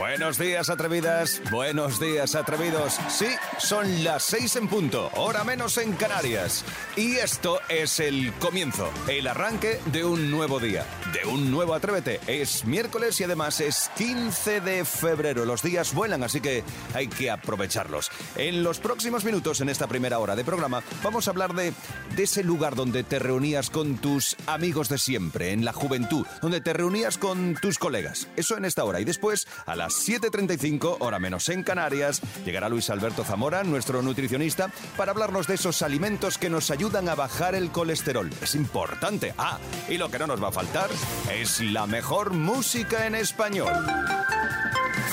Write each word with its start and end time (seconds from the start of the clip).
Buenos 0.00 0.38
días, 0.38 0.70
atrevidas. 0.70 1.42
Buenos 1.50 2.00
días, 2.00 2.34
atrevidos. 2.34 2.98
Sí, 3.10 3.26
son 3.58 4.02
las 4.02 4.22
seis 4.22 4.56
en 4.56 4.66
punto, 4.66 5.10
hora 5.16 5.44
menos 5.44 5.76
en 5.76 5.92
Canarias. 5.92 6.64
Y 6.96 7.16
esto 7.16 7.60
es 7.68 8.00
el 8.00 8.32
comienzo, 8.38 8.90
el 9.08 9.26
arranque 9.26 9.78
de 9.92 10.02
un 10.02 10.30
nuevo 10.30 10.58
día, 10.58 10.86
de 11.12 11.28
un 11.28 11.50
nuevo 11.50 11.74
Atrévete. 11.74 12.18
Es 12.26 12.64
miércoles 12.64 13.20
y 13.20 13.24
además 13.24 13.60
es 13.60 13.90
15 13.98 14.62
de 14.62 14.86
febrero. 14.86 15.44
Los 15.44 15.62
días 15.62 15.92
vuelan, 15.92 16.22
así 16.22 16.40
que 16.40 16.64
hay 16.94 17.08
que 17.08 17.30
aprovecharlos. 17.30 18.10
En 18.36 18.62
los 18.62 18.78
próximos 18.78 19.24
minutos, 19.24 19.60
en 19.60 19.68
esta 19.68 19.86
primera 19.86 20.18
hora 20.18 20.34
de 20.34 20.44
programa, 20.44 20.82
vamos 21.02 21.28
a 21.28 21.32
hablar 21.32 21.52
de, 21.52 21.74
de 22.16 22.22
ese 22.22 22.42
lugar 22.42 22.74
donde 22.74 23.04
te 23.04 23.18
reunías 23.18 23.68
con 23.68 23.98
tus 23.98 24.34
amigos 24.46 24.88
de 24.88 24.96
siempre, 24.96 25.52
en 25.52 25.66
la 25.66 25.74
juventud, 25.74 26.26
donde 26.40 26.62
te 26.62 26.72
reunías 26.72 27.18
con 27.18 27.54
tus 27.60 27.78
colegas. 27.78 28.28
Eso 28.36 28.56
en 28.56 28.64
esta 28.64 28.84
hora. 28.84 28.98
Y 28.98 29.04
después, 29.04 29.46
a 29.66 29.76
las 29.76 29.89
7.35, 29.90 30.96
hora 31.00 31.18
menos 31.18 31.48
en 31.48 31.62
Canarias, 31.62 32.20
llegará 32.44 32.68
Luis 32.68 32.90
Alberto 32.90 33.24
Zamora, 33.24 33.62
nuestro 33.64 34.02
nutricionista, 34.02 34.70
para 34.96 35.12
hablarnos 35.12 35.46
de 35.46 35.54
esos 35.54 35.82
alimentos 35.82 36.38
que 36.38 36.50
nos 36.50 36.70
ayudan 36.70 37.08
a 37.08 37.14
bajar 37.14 37.54
el 37.54 37.70
colesterol. 37.70 38.30
Es 38.42 38.54
importante. 38.54 39.34
Ah, 39.38 39.58
y 39.88 39.98
lo 39.98 40.10
que 40.10 40.18
no 40.18 40.26
nos 40.26 40.42
va 40.42 40.48
a 40.48 40.52
faltar 40.52 40.90
es 41.32 41.60
la 41.60 41.86
mejor 41.86 42.32
música 42.32 43.06
en 43.06 43.14
español. 43.14 43.72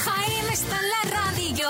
Jaime 0.03 0.53
está 0.53 0.79
en 0.79 0.89
la 0.89 1.17
radio. 1.17 1.69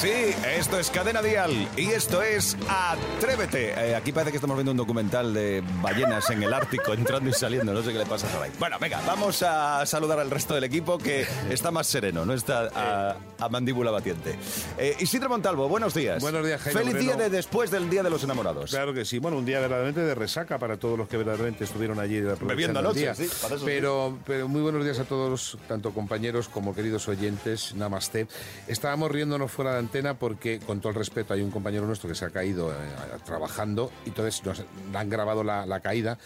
Sí, 0.00 0.34
esto 0.56 0.78
es 0.78 0.88
Cadena 0.88 1.20
Dial 1.20 1.68
y 1.76 1.90
esto 1.90 2.22
es 2.22 2.56
Atrévete. 2.66 3.72
Eh, 3.90 3.94
aquí 3.94 4.12
parece 4.12 4.30
que 4.30 4.38
estamos 4.38 4.56
viendo 4.56 4.70
un 4.70 4.78
documental 4.78 5.34
de 5.34 5.62
ballenas 5.82 6.30
en 6.30 6.42
el 6.42 6.54
Ártico 6.54 6.94
entrando 6.94 7.28
y 7.28 7.34
saliendo. 7.34 7.74
No 7.74 7.82
sé 7.82 7.92
qué 7.92 7.98
le 7.98 8.06
pasa 8.06 8.26
a 8.38 8.44
ahí. 8.44 8.50
Bueno, 8.58 8.78
venga, 8.80 9.02
vamos 9.06 9.42
a 9.42 9.84
saludar 9.84 10.18
al 10.18 10.30
resto 10.30 10.54
del 10.54 10.64
equipo 10.64 10.96
que 10.96 11.26
está 11.50 11.70
más 11.70 11.86
sereno, 11.86 12.24
no 12.24 12.32
está 12.32 12.70
a, 12.74 13.16
a 13.38 13.48
mandíbula 13.50 13.90
batiente. 13.90 14.36
Eh, 14.78 14.96
Isidro 15.00 15.28
Montalvo, 15.28 15.68
buenos 15.68 15.92
días. 15.92 16.22
Buenos 16.22 16.46
días, 16.46 16.62
Jaime 16.62 16.80
Feliz 16.80 16.98
día 16.98 17.16
de 17.16 17.28
después 17.28 17.70
del 17.70 17.90
Día 17.90 18.02
de 18.02 18.08
los 18.08 18.24
Enamorados. 18.24 18.70
Claro 18.70 18.94
que 18.94 19.04
sí. 19.04 19.18
Bueno, 19.18 19.36
un 19.36 19.44
día 19.44 19.60
verdaderamente 19.60 20.00
de 20.00 20.14
resaca 20.14 20.58
para 20.58 20.78
todos 20.78 20.96
los 20.96 21.08
que 21.08 21.18
verdaderamente 21.18 21.64
estuvieron 21.64 21.98
allí 22.00 22.22
Bebiendo 22.40 22.78
anoche, 22.78 23.14
sí, 23.14 23.28
para 23.42 23.56
eso 23.56 23.58
sí. 23.58 23.64
pero, 23.66 24.18
pero 24.26 24.48
muy 24.48 24.62
buenos 24.62 24.82
días 24.82 24.98
a 24.98 25.04
todos, 25.04 25.58
tanto 25.68 25.92
compañeros 25.92 26.48
como 26.48 26.74
queridos 26.74 27.06
oyentes. 27.06 27.74
Namaste. 27.74 28.28
Estábamos 28.66 29.10
riéndonos 29.10 29.52
fuera 29.52 29.72
de 29.74 29.89
antena 29.90 30.14
porque, 30.14 30.60
con 30.60 30.80
todo 30.80 30.90
el 30.90 30.94
respeto, 30.94 31.34
hay 31.34 31.42
un 31.42 31.50
compañero 31.50 31.84
nuestro 31.84 32.08
que 32.08 32.14
se 32.14 32.24
ha 32.24 32.30
caído 32.30 32.70
eh, 32.70 32.76
trabajando 33.24 33.90
y 34.06 34.10
entonces 34.10 34.44
nos 34.44 34.62
han 34.94 35.10
grabado 35.10 35.42
la 35.42 35.80
caída. 35.80 36.16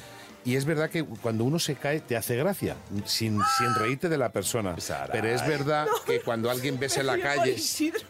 Y 0.44 0.56
es 0.56 0.64
verdad 0.66 0.90
que 0.90 1.04
cuando 1.04 1.44
uno 1.44 1.58
se 1.58 1.74
cae 1.74 2.00
te 2.00 2.16
hace 2.16 2.36
gracia, 2.36 2.76
sin, 3.06 3.40
sin 3.58 3.74
reírte 3.74 4.08
de 4.10 4.18
la 4.18 4.28
persona. 4.30 4.78
Saray. 4.78 5.08
Pero 5.12 5.28
es 5.28 5.46
verdad 5.46 5.86
que 6.06 6.20
cuando 6.20 6.50
alguien 6.50 6.78
ves 6.78 6.96
en 6.98 7.06
la 7.06 7.18
calle... 7.22 7.56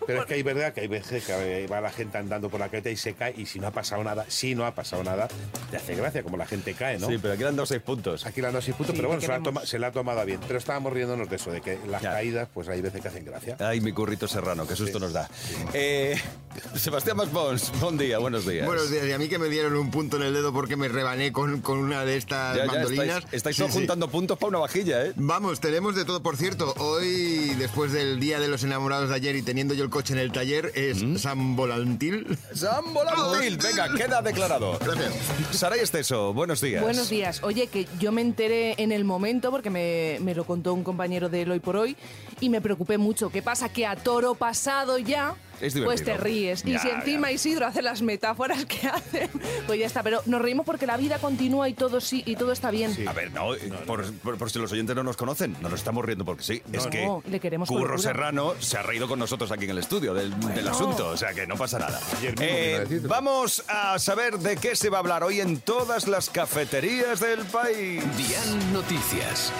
Pero 0.07 0.21
es 0.21 0.27
que 0.27 0.35
hay 0.35 0.43
verdad 0.43 0.73
que 0.73 0.81
hay 0.81 0.89
veces 0.89 1.25
que 1.25 1.67
va 1.69 1.81
la 1.81 1.91
gente 1.91 2.19
andando 2.19 2.49
por 2.51 2.59
la 2.61 2.69
calle 2.69 2.91
y 2.91 2.97
se 2.97 3.15
cae 3.15 3.35
y 3.37 3.47
si 3.47 3.61
no 3.61 3.69
ha 3.69 3.71
pasado 3.71 4.03
nada, 4.03 4.25
si 4.29 4.55
no 4.55 4.67
ha 4.67 4.75
pasado 4.75 5.05
nada, 5.05 5.29
te 5.71 5.77
hace 5.77 5.95
gracia 5.95 6.23
como 6.25 6.37
la 6.37 6.47
gente 6.47 6.75
cae, 6.75 6.99
¿no? 6.99 7.07
Sí, 7.09 7.19
pero 7.23 7.35
aquí 7.35 7.43
le 7.43 7.49
han 7.51 7.57
dado 7.57 7.67
seis 7.67 7.81
puntos. 7.83 8.27
Aquí 8.27 8.41
le 8.41 8.49
han 8.49 8.53
dado 8.53 8.63
seis 8.63 8.77
puntos, 8.77 8.95
Sí, 8.95 8.97
pero 8.99 9.09
bueno, 9.09 9.21
se 9.21 9.29
la, 9.29 9.35
queremos. 9.35 9.55
toma- 9.55 9.67
se 9.67 9.79
la 9.79 9.87
ha 9.89 9.93
tomado 9.93 10.25
bien. 10.27 10.41
Pero 10.47 10.59
estábamos 10.59 10.93
riéndonos 10.93 11.29
de 11.31 11.37
eso, 11.37 11.53
de 11.53 11.61
que 11.61 11.79
las 11.89 12.03
Ya. 12.03 12.13
caídas, 12.13 12.49
pues 12.53 12.69
hay 12.69 12.81
veces 12.81 13.01
que 13.01 13.09
hacen 13.09 13.25
gracia. 13.25 13.57
Ay, 13.61 13.81
mi 13.81 13.93
currito 13.93 14.27
serrano, 14.27 14.67
qué 14.67 14.75
susto 14.75 14.99
nos 14.99 15.13
da. 15.13 15.29
Eh, 15.73 16.21
Sebastián 16.75 17.17
Maspons, 17.17 17.73
buen 17.81 17.97
día, 17.97 18.19
buenos 18.19 18.45
días. 18.47 18.67
Buenos 18.67 18.91
días, 18.91 19.07
y 19.07 19.13
a 19.13 19.19
mí 19.19 19.29
que 19.29 19.39
me 19.39 19.49
dieron 19.49 19.77
un 19.77 19.91
punto 19.93 20.17
en 20.17 20.25
el 20.25 20.35
dedo 20.35 20.53
porque 20.53 20.77
me 20.77 20.89
rebané 20.89 21.33
con, 21.33 21.61
con 21.61 21.79
una 21.79 22.05
de 22.05 22.24
estas 22.25 22.57
Ya, 22.57 22.67
ya, 22.67 22.73
mandolinas. 22.73 23.17
estáis, 23.19 23.35
estáis 23.35 23.57
Sí, 23.57 23.63
todos 23.63 23.73
sí. 23.73 23.79
juntando 23.79 24.09
puntos 24.09 24.39
para 24.39 24.49
una 24.49 24.59
vajilla, 24.59 25.05
¿eh? 25.07 25.13
Vamos, 25.17 25.61
tenemos 25.61 25.95
de 25.95 26.05
todo. 26.05 26.23
Por 26.23 26.37
cierto, 26.37 26.75
hoy, 26.79 27.55
después 27.59 27.93
del 27.93 28.19
Día 28.19 28.41
de 28.41 28.49
los 28.49 28.65
Enamorados 28.65 29.11
de 29.11 29.15
ayer 29.15 29.37
y 29.37 29.43
teniendo 29.43 29.75
yo 29.75 29.85
el 29.85 29.91
coche 29.91 30.13
en 30.15 30.19
el 30.19 30.33
taller, 30.33 30.73
es 30.75 31.03
¿Mm? 31.03 31.17
San 31.17 31.57
Volantil. 31.57 32.37
San 32.55 32.93
Volantil, 32.95 33.59
venga, 33.59 33.93
queda 33.95 34.23
declarado. 34.23 34.79
Gracias. 34.79 35.13
Saray 35.53 35.81
Esteso, 35.81 36.33
buenos 36.35 36.61
días. 36.61 36.83
Buenos 36.83 37.09
días. 37.09 37.43
Oye, 37.43 37.67
que 37.69 37.87
yo 38.01 38.11
me 38.13 38.23
enteré 38.23 38.75
en 38.83 38.93
el 38.93 39.05
momento, 39.05 39.51
porque 39.51 39.71
me, 39.71 40.19
me 40.21 40.35
lo 40.35 40.45
contó 40.45 40.73
un 40.75 40.83
compañero 40.85 41.29
de 41.29 41.49
Hoy 41.51 41.61
por 41.61 41.77
Hoy, 41.77 41.97
y 42.41 42.49
me 42.49 42.61
preocupé 42.61 42.99
mucho. 42.99 43.31
¿Qué 43.31 43.43
pasa? 43.43 43.69
Que 43.69 43.87
a 43.87 43.97
toro 43.97 44.35
pasado 44.35 44.99
ya, 44.99 45.35
Es 45.61 45.75
pues 45.79 46.05
te 46.05 46.17
ríes. 46.17 46.65
y 46.67 46.79
si 46.79 46.89
encima 46.89 47.29
ya. 47.29 47.35
Isidro 47.35 47.67
hace 47.67 47.83
las 47.83 48.03
metáforas 48.03 48.65
que 48.67 48.87
hace, 48.89 49.29
pues 49.67 49.79
ya 49.81 49.87
está. 49.87 50.03
Pero 50.03 50.23
nos 50.27 50.41
reímos 50.43 50.67
porque 50.67 50.87
la 50.87 50.97
vida 50.97 51.19
continúa 51.19 51.69
y 51.69 51.75
todo 51.75 52.01
sí 52.01 52.23
y 52.27 52.37
todo 52.37 52.53
está 52.53 52.71
bien. 52.71 52.97
A 53.09 53.13
ver, 53.13 53.33
no, 53.33 53.55
eh, 53.55 53.73
por, 53.87 54.11
por- 54.15 54.39
por 54.39 54.51
si 54.51 54.59
los 54.59 54.71
oyentes 54.73 54.95
no 54.97 55.03
nos 55.03 55.17
conocen, 55.17 55.57
no 55.61 55.69
nos 55.69 55.81
estamos 55.81 56.05
riendo 56.05 56.25
porque 56.25 56.43
sí. 56.43 56.63
es 56.73 56.85
No, 56.85 56.91
que 56.91 57.31
le 57.31 57.41
queremos 57.41 57.69
Curro. 57.69 57.99
Serrano 57.99 58.55
se 58.59 58.77
ha 58.79 58.83
reído 58.83 59.09
con 59.09 59.19
nosotros 59.19 59.51
aquí 59.53 59.65
en 59.65 59.71
el 59.71 59.79
estudio 59.79 60.15
del, 60.15 60.39
del 60.55 60.69
asunto, 60.69 61.09
o 61.09 61.17
sea 61.17 61.33
que 61.33 61.47
no 61.47 61.57
pasa 61.57 61.79
nada. 61.79 62.01
Eh, 62.41 63.01
vamos 63.05 63.65
a 63.69 63.99
saber 63.99 64.39
de 64.39 64.57
qué 64.57 64.77
se 64.77 64.91
va 64.91 64.99
a 64.99 65.01
hablar 65.01 65.23
hoy 65.25 65.41
en 65.41 65.61
todas 65.61 66.07
las 66.09 66.31
cafeterías 66.31 67.21
del 67.21 67.41
país. 67.47 68.03
Dial 68.17 68.73
Noticias. 68.73 69.53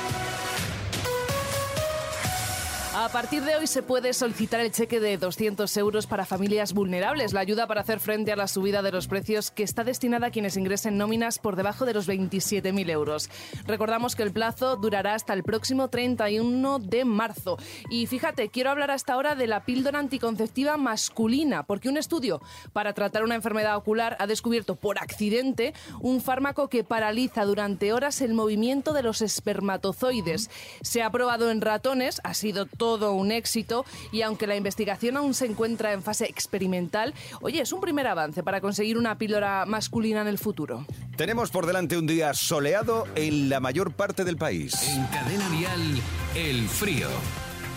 A 2.97 3.09
partir 3.09 3.43
de 3.43 3.57
hoy 3.57 3.67
se 3.67 3.83
puede 3.83 4.13
solicitar 4.13 4.61
el 4.61 4.71
cheque 4.71 5.01
de 5.01 5.19
200 5.19 5.77
euros 5.79 6.07
para 6.07 6.25
familias 6.25 6.73
vulnerables, 6.73 7.33
la 7.33 7.41
ayuda 7.41 7.67
para 7.67 7.81
hacer 7.81 7.99
frente 7.99 8.31
a 8.31 8.37
la 8.37 8.47
subida 8.47 8.83
de 8.83 8.93
los 8.93 9.09
precios 9.09 9.51
que 9.51 9.65
está 9.65 9.83
destinada 9.83 10.29
a 10.29 10.31
quienes 10.31 10.57
ingresen 10.57 10.97
nóminas 10.97 11.41
por 11.41 11.57
debajo 11.57 11.87
de 11.87 11.93
los 11.93 12.09
27.000 12.09 12.91
euros. 12.91 13.31
Recordamos 13.67 14.15
que 14.15 14.23
el 14.23 14.31
plazo 14.31 14.77
durará 14.77 15.15
hasta 15.15 15.33
el 15.33 15.43
próximo 15.43 15.89
31 15.89 16.79
de 16.79 17.05
marzo. 17.05 17.59
Y 17.91 18.07
fíjate, 18.07 18.49
quiero 18.49 18.71
hablar 18.71 18.93
hasta 18.93 19.15
ahora 19.15 19.35
de 19.35 19.49
la 19.49 19.65
píldora 19.65 19.99
anticonceptiva 19.99 20.77
masculina, 20.77 21.65
porque 21.65 21.89
un 21.89 21.97
estudio 21.97 22.41
para 22.73 22.93
tratar 22.93 23.25
una 23.25 23.35
enfermedad 23.35 23.77
ocular 23.77 24.17
ha 24.21 24.29
descubierto 24.29 24.77
por 24.77 25.01
accidente 25.01 25.75
un 26.01 26.21
fármaco 26.21 26.69
que 26.69 26.85
paraliza 26.85 27.45
durante 27.45 27.93
horas 27.93 28.21
el 28.21 28.35
movimiento 28.35 28.93
de 28.93 29.03
los 29.03 29.21
espermatozoides. 29.21 30.49
Se 30.83 31.03
ha 31.03 31.11
probado 31.11 31.51
en 31.51 31.61
ratones, 31.61 32.21
ha 32.23 32.35
sido 32.35 32.67
todo 32.67 32.84
un 32.93 33.33
éxito 33.33 33.85
y 34.13 34.23
aunque 34.23 34.47
la 34.47 34.57
investigación 34.57 35.17
aún 35.17 35.35
se 35.35 35.47
encuentra 35.47 35.93
en 35.93 36.03
fase 36.03 36.27
experimental, 36.27 37.15
oye, 37.41 37.61
es 37.61 37.73
un 37.73 37.81
primer 37.81 38.07
avance 38.07 38.43
para 38.43 38.61
conseguir 38.61 38.99
una 38.99 39.17
píldora 39.19 39.65
masculina 39.67 40.21
en 40.21 40.29
el 40.29 40.39
futuro. 40.39 40.87
Tenemos 41.17 41.51
por 41.51 41.67
delante 41.67 41.97
un 41.97 42.07
día 42.07 42.35
soleado 42.35 43.05
en 43.15 43.49
la 43.49 43.61
mayor 43.61 43.93
parte 43.93 44.25
del 44.25 44.37
país. 44.37 44.75
En 44.89 45.07
Cadena 45.07 45.49
Dial, 45.51 46.03
el 46.35 46.69
frío. 46.69 47.09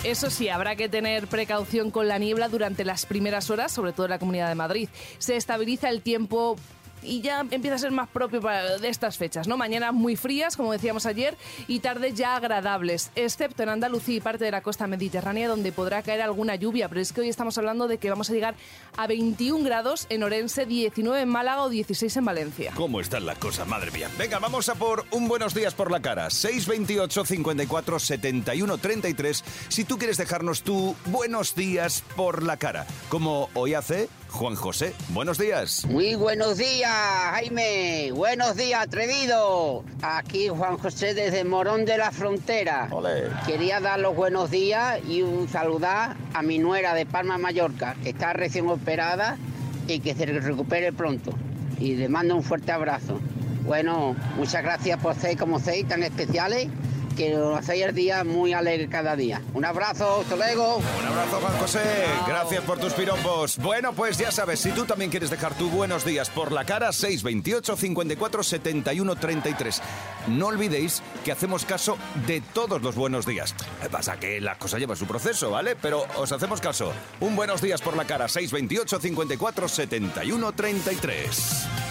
Eso 0.04 0.30
sí, 0.30 0.48
habrá 0.48 0.76
que 0.76 0.90
tener 0.90 1.28
precaución 1.28 1.90
con 1.90 2.08
la 2.08 2.20
niebla 2.20 2.50
durante 2.50 2.86
las 2.86 3.06
primeras 3.06 3.50
horas, 3.50 3.72
sobre 3.72 3.94
todo 3.94 4.06
en 4.06 4.12
la 4.12 4.20
Comunidad 4.20 4.48
de 4.48 4.56
Madrid. 4.56 4.90
Se 5.18 5.36
estabiliza 5.36 5.90
el 5.90 6.02
tiempo 6.02 6.56
y 7.04 7.22
ya 7.22 7.46
empieza 7.52 7.76
a 7.76 7.80
ser 7.80 7.92
más 7.92 8.10
propio 8.10 8.42
para- 8.42 8.78
de 8.78 8.90
estas 8.90 9.18
fechas, 9.18 9.48
¿no? 9.48 9.58
Mañanas 9.58 9.94
muy 9.94 10.16
frías, 10.16 10.56
como 10.58 10.72
decíamos 10.72 11.06
ayer, 11.06 11.38
y 11.68 11.80
tardes 11.80 12.16
ya 12.16 12.36
agradables, 12.36 13.12
excepto 13.16 13.64
en 13.64 13.70
Andalucía 13.70 14.16
y 14.18 14.22
parte 14.22 14.46
de 14.46 14.52
la 14.52 14.62
costa 14.62 14.88
mediterránea, 14.88 15.48
donde 15.48 15.72
podrá 15.72 16.02
caer 16.02 16.22
alguna 16.22 16.56
lluvia, 16.56 16.90
pero 16.90 17.02
es 17.02 17.14
que 17.14 17.22
hoy 17.22 17.30
estamos 17.30 17.58
hablando 17.58 17.88
de 17.88 17.98
que 17.98 18.10
vamos 18.10 18.30
a 18.30 18.34
llegar 18.34 18.56
a 18.98 19.08
21 19.08 19.64
grados 19.64 20.06
en 20.10 20.24
Orense, 20.24 20.66
19 20.66 21.22
en 21.22 21.30
Málaga 21.30 21.64
o 21.64 21.70
16 21.70 22.16
en 22.18 22.26
Valencia. 22.26 22.72
¿Cómo 22.76 23.00
están 23.00 23.26
las 23.26 23.38
cosas, 23.38 23.68
madre 23.68 23.92
mía? 23.92 24.10
Venga, 24.18 24.40
vamos 24.40 24.70
a 24.70 24.76
por 24.76 25.06
un 25.12 25.28
buenos 25.28 25.54
días 25.54 25.74
por 25.74 25.92
la 25.92 26.02
cara. 26.02 26.30
628 26.30 27.26
54 27.26 28.00
71 28.00 28.78
33. 28.78 29.44
Si 29.70 29.84
tú 29.86 29.98
quieres 29.98 30.18
dejarnos 30.18 30.62
tu 30.64 30.96
buenos 31.06 31.56
días 31.56 32.04
por 32.16 32.44
la 32.44 32.58
cara, 32.58 32.86
como 33.10 33.50
hoy 33.54 33.74
hace 33.74 34.10
Juan 34.30 34.56
José. 34.56 34.94
Buenos 35.10 35.38
días. 35.38 35.86
Muy 35.86 36.16
buenos 36.16 36.58
días, 36.58 36.92
Jaime. 37.32 38.12
Buenos 38.14 38.56
días, 38.56 38.84
atrevido. 38.84 39.84
Aquí 40.02 40.50
Juan 40.50 40.78
José 40.78 41.14
desde 41.14 41.44
Morón 41.44 41.86
de 41.86 41.98
la 41.98 42.12
Frontera. 42.12 42.88
Ole. 42.92 43.30
Quería 43.46 43.80
dar 43.80 44.00
los 44.00 44.16
buenos 44.16 44.52
días 44.52 45.00
y 45.08 45.22
un 45.22 45.48
saludar 45.48 46.16
a 46.34 46.42
mi 46.42 46.60
nuera 46.60 46.94
de 46.94 47.06
Palma, 47.06 47.38
Mallorca, 47.38 47.96
que 48.04 48.10
está 48.10 48.34
recién 48.34 48.68
operada 48.68 49.38
y 49.88 50.00
que 50.00 50.14
se 50.14 50.26
recupere 50.26 50.92
pronto. 50.92 51.32
Y 51.80 51.96
le 51.96 52.10
mando 52.10 52.36
un 52.36 52.44
fuerte 52.44 52.72
abrazo. 52.72 53.20
Bueno, 53.66 54.16
muchas 54.36 54.64
gracias 54.64 55.00
por 55.00 55.16
ser 55.16 55.38
como 55.38 55.60
seis 55.60 55.88
tan 55.88 56.04
especiales 56.04 56.68
que 57.18 57.32
nos 57.32 57.58
hacéis 57.58 57.86
el 57.86 57.96
día 57.96 58.24
muy 58.24 58.54
alegre 58.54 58.88
cada 58.88 59.16
día. 59.16 59.42
Un 59.54 59.66
abrazo, 59.66 60.22
hasta 60.22 60.36
luego. 60.36 60.78
Un 60.78 61.06
abrazo, 61.08 61.40
Juan 61.42 61.58
José. 61.58 61.82
Gracias 62.28 62.64
por 62.64 62.80
tus 62.80 62.94
piropos. 62.94 63.58
Bueno, 63.58 63.92
pues 63.94 64.18
ya 64.18 64.32
sabes, 64.32 64.60
si 64.60 64.72
tú 64.72 64.86
también 64.86 65.10
quieres 65.10 65.32
dejar 65.32 65.56
tu 65.56 65.70
buenos 65.70 66.06
días 66.06 66.30
por 66.30 66.52
la 66.52 66.64
cara, 66.64 66.92
628 66.94 67.76
54 67.76 68.44
71 68.44 69.16
33. 69.16 69.82
No 70.28 70.48
olvidéis 70.48 71.02
que 71.26 71.32
hacemos 71.32 71.66
caso 71.66 71.98
de 72.28 72.42
todos 72.54 72.82
los 72.82 72.96
buenos 72.96 73.26
días. 73.26 73.56
Pasa 73.92 74.20
que 74.20 74.40
la 74.40 74.58
cosa 74.58 74.78
lleva 74.78 74.96
su 74.96 75.08
proceso, 75.08 75.50
¿vale? 75.50 75.76
Pero 75.76 76.06
os 76.18 76.32
hacemos 76.32 76.62
caso. 76.62 76.94
Un 77.20 77.36
buenos 77.36 77.62
días 77.62 77.82
por 77.82 77.98
la 77.98 78.06
cara, 78.06 78.28
628 78.28 79.00
54 79.00 79.68
71 79.68 80.52
33. 80.52 81.87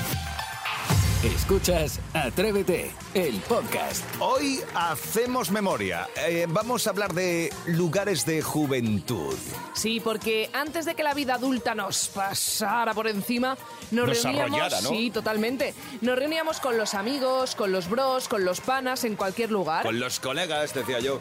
Escuchas 1.25 1.99
Atrévete, 2.13 2.93
el 3.15 3.41
podcast. 3.41 4.05
Hoy 4.21 4.61
hacemos 4.75 5.51
memoria. 5.51 6.07
Eh, 6.29 6.47
vamos 6.49 6.87
a 6.87 6.91
hablar 6.91 7.15
de 7.15 7.51
lugares 7.67 8.27
de 8.27 8.43
juventud. 8.43 9.35
Sí, 9.75 9.99
porque 9.99 10.51
antes 10.53 10.85
de 10.85 10.95
que 10.95 11.03
la 11.03 11.15
vida 11.15 11.35
adulta 11.35 11.75
nos 11.75 12.09
pasara 12.09 12.93
por 12.93 13.09
encima, 13.09 13.57
nos, 13.91 14.09
Nos 14.09 14.23
reuníamos. 14.23 14.75
Sí, 14.89 15.11
totalmente. 15.11 15.75
Nos 16.03 16.19
reuníamos 16.19 16.61
con 16.61 16.77
los 16.77 16.95
amigos, 16.95 17.55
con 17.55 17.73
los 17.73 17.89
bros, 17.89 18.29
con 18.29 18.45
los 18.45 18.61
panas 18.61 19.05
en 19.05 19.17
cualquier 19.17 19.51
lugar. 19.51 19.85
Con 19.85 19.99
los 19.99 20.21
colegas, 20.21 20.75
decía 20.75 21.01
yo. 21.01 21.21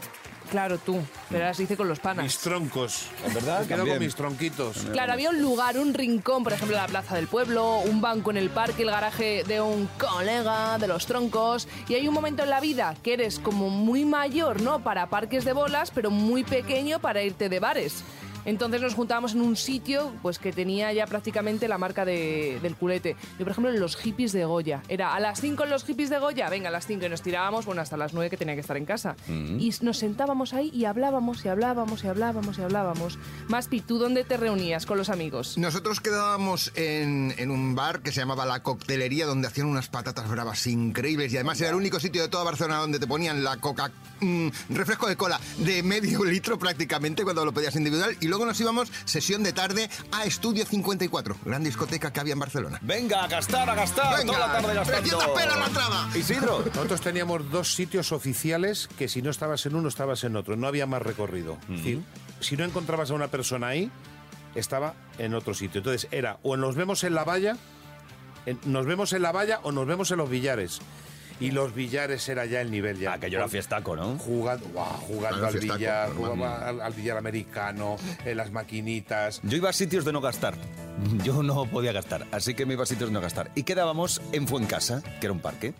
Claro, 0.50 0.78
tú. 0.78 1.02
Pero 1.30 1.44
ahora 1.44 1.54
se 1.54 1.64
dice 1.64 1.76
con 1.76 1.88
los 1.88 2.00
panas. 2.00 2.24
Mis 2.24 2.38
troncos. 2.38 3.08
¿En 3.26 3.34
verdad? 3.34 3.62
Me 3.62 3.68
quedo 3.68 3.78
También. 3.78 3.98
con 3.98 4.06
mis 4.06 4.16
tronquitos. 4.16 4.78
Claro, 4.92 5.14
había 5.14 5.30
un 5.30 5.42
lugar, 5.42 5.78
un 5.78 5.94
rincón, 5.94 6.44
por 6.44 6.54
ejemplo, 6.54 6.78
la 6.78 6.88
plaza 6.88 7.16
del 7.16 7.28
pueblo, 7.28 7.80
un 7.80 8.02
banco 8.02 8.32
en 8.32 8.38
el 8.38 8.50
parque, 8.50 8.84
el 8.84 8.92
garaje 8.92 9.44
de 9.46 9.62
un 9.62 9.88
colega, 9.98 10.78
de 10.78 10.88
los 10.88 11.06
troncos. 11.06 11.68
Y 11.88 11.96
hay 11.96 12.08
un 12.08 12.14
momento 12.14 12.44
en 12.44 12.50
la 12.50 12.60
vida 12.60 12.96
que 13.04 13.14
eres 13.14 13.40
como 13.40 13.70
muy 13.70 14.06
mayor, 14.06 14.62
¿no? 14.62 14.80
Para 14.80 15.08
parques 15.08 15.46
de 15.46 15.54
bolas, 15.54 15.92
pero 15.94 16.12
muy 16.12 16.44
pequeño 16.44 17.00
para 17.00 17.24
irte 17.24 17.50
de 17.50 17.60
bares. 17.60 18.04
Entonces 18.46 18.82
nos 18.82 18.94
juntábamos 18.94 19.34
en 19.34 19.42
un 19.42 19.56
sitio 19.56 20.14
pues 20.22 20.40
que 20.40 20.52
tenía 20.54 20.94
ya 20.94 21.06
prácticamente 21.08 21.68
la 21.68 21.78
marca 21.78 22.06
de- 22.06 22.60
del 22.62 22.76
culete. 22.76 23.16
Yo, 23.38 23.46
por 23.46 23.52
ejemplo, 23.52 23.72
en 23.74 23.80
los 23.80 23.96
hippies 23.98 24.32
de 24.32 24.46
Goya. 24.46 24.82
Era 24.88 25.14
a 25.16 25.20
las 25.20 25.42
5 25.42 25.64
en 25.64 25.70
los 25.70 25.84
hippies 25.84 26.10
de 26.10 26.20
Goya, 26.20 26.50
venga, 26.50 26.70
a 26.70 26.72
las 26.72 26.86
5 26.88 27.06
y 27.06 27.10
nos 27.10 27.22
tirábamos, 27.22 27.66
bueno, 27.66 27.82
hasta 27.82 27.98
las 27.98 28.14
9 28.14 28.30
que 28.30 28.38
tenía 28.38 28.54
que 28.56 28.62
estar 28.62 28.78
en 28.78 28.86
casa. 28.86 29.16
Y 29.28 29.74
nos 29.82 29.98
sentábamos 29.98 30.54
ahí 30.54 30.70
y 30.74 30.86
hablábamos 30.86 31.44
y 31.46 31.50
hablábamos 31.50 32.04
y 32.04 32.08
hablábamos 32.08 32.58
y 32.58 32.62
hablábamos. 32.62 33.18
Maspi, 33.48 33.82
¿tú 33.82 33.98
dónde 33.98 34.24
te 34.24 34.38
reunías 34.38 34.86
con 34.86 34.98
los 34.98 35.10
amigos? 35.10 35.58
Nosotros 35.58 36.00
quedábamos 36.00 36.72
en, 36.76 37.34
en 37.38 37.52
un 37.52 37.76
bar 37.76 38.02
que 38.02 38.12
se 38.12 38.20
llamaba 38.22 38.46
La 38.46 38.62
Coctelería, 38.62 39.26
donde 39.26 39.48
hacían 39.48 39.68
unas 39.68 39.88
patatas 39.88 40.30
bravas 40.30 40.66
increíbles 40.68 41.32
y 41.34 41.38
además 41.38 41.60
era 41.62 41.70
el 41.72 41.76
único 41.76 42.00
sitio 42.00 42.22
de 42.22 42.28
toda 42.30 42.44
Barcelona 42.44 42.80
donde 42.80 43.00
te 43.00 43.08
ponían 43.08 43.44
la 43.44 43.58
coca, 43.58 43.92
mm, 44.20 44.48
refresco 44.70 45.08
de 45.08 45.16
cola 45.16 45.40
de 45.60 45.82
medio 45.84 46.24
litro 46.26 46.60
prácticamente 46.60 47.24
cuando 47.24 47.46
lo 47.46 47.54
pedías 47.54 47.76
individual 47.76 48.16
y 48.20 48.28
luego 48.28 48.35
nos 48.44 48.60
íbamos 48.60 48.92
sesión 49.06 49.44
de 49.44 49.54
tarde 49.54 49.90
a 50.12 50.26
Estudio 50.26 50.66
54, 50.66 51.38
gran 51.46 51.64
discoteca 51.64 52.12
que 52.12 52.20
había 52.20 52.34
en 52.34 52.40
Barcelona. 52.40 52.80
Venga, 52.82 53.24
a 53.24 53.28
gastar, 53.28 53.70
a 53.70 53.76
gastar. 53.76 54.18
Venga, 54.18 54.34
toda 54.34 54.48
la 54.48 54.54
tarde 54.54 54.74
gastando. 54.74 55.02
300 55.18 55.28
pelas 55.42 55.60
la 55.60 55.66
entrada. 55.68 56.10
Isidro. 56.18 56.64
Nosotros 56.76 57.02
teníamos 57.02 57.52
dos 57.52 57.74
sitios 57.76 58.12
oficiales 58.12 58.90
que 58.98 59.08
si 59.08 59.22
no 59.22 59.30
estabas 59.30 59.66
en 59.68 59.76
uno, 59.76 59.88
estabas 59.88 60.24
en 60.24 60.36
otro. 60.36 60.56
No 60.58 60.68
había 60.68 60.88
más 60.88 61.02
recorrido. 61.04 61.58
Decir, 61.70 62.02
si 62.40 62.58
no 62.58 62.64
encontrabas 62.66 63.12
a 63.12 63.14
una 63.14 63.28
persona 63.28 63.68
ahí, 63.68 63.92
estaba 64.56 64.96
en 65.20 65.36
otro 65.36 65.54
sitio. 65.54 65.80
Entonces 65.80 66.08
era 66.12 66.40
o 66.42 66.58
nos 66.58 66.76
vemos 66.76 67.04
en 67.04 67.14
la 67.14 67.24
valla, 67.24 67.58
en- 68.46 68.60
nos 68.66 68.86
vemos 68.86 69.14
en 69.14 69.22
la 69.22 69.32
valla 69.32 69.60
o 69.64 69.72
nos 69.72 69.86
vemos 69.86 70.10
en 70.12 70.18
los 70.18 70.30
billares. 70.30 70.80
Y 71.40 71.52
los 71.52 71.74
billares 71.76 72.28
era 72.30 72.46
ya 72.46 72.62
el 72.62 72.72
nivel 72.72 72.98
ya. 72.98 73.14
Aquello 73.14 73.40
era 73.40 73.48
fiestaco, 73.48 73.96
¿no? 73.96 74.18
Jugando, 74.18 74.66
jugando 75.08 75.48
al 75.48 75.52
fiestaco, 75.54 75.78
billar, 75.78 76.10
jugaba 76.14 76.68
al, 76.68 76.82
al 76.82 76.94
billar 76.94 77.18
americano, 77.18 77.98
en 78.24 78.38
las 78.38 78.52
maquinitas. 78.52 79.42
Yo 79.44 79.58
iba 79.58 79.70
a 79.70 79.74
sitios 79.74 80.06
de 80.06 80.14
no 80.14 80.22
gastar. 80.22 80.56
Yo 81.24 81.44
no 81.44 81.66
podía 81.66 81.92
gastar, 81.92 82.26
así 82.32 82.54
que 82.54 82.66
me 82.66 82.74
iba 82.74 82.84
a 82.84 82.86
sitios 82.86 83.10
de 83.10 83.14
no 83.14 83.22
gastar. 83.22 83.52
Y 83.56 83.64
quedábamos 83.64 84.22
en 84.32 84.48
Fuencasa, 84.48 85.02
que 85.20 85.28
era 85.28 85.34
un 85.34 85.40
parque. 85.42 85.74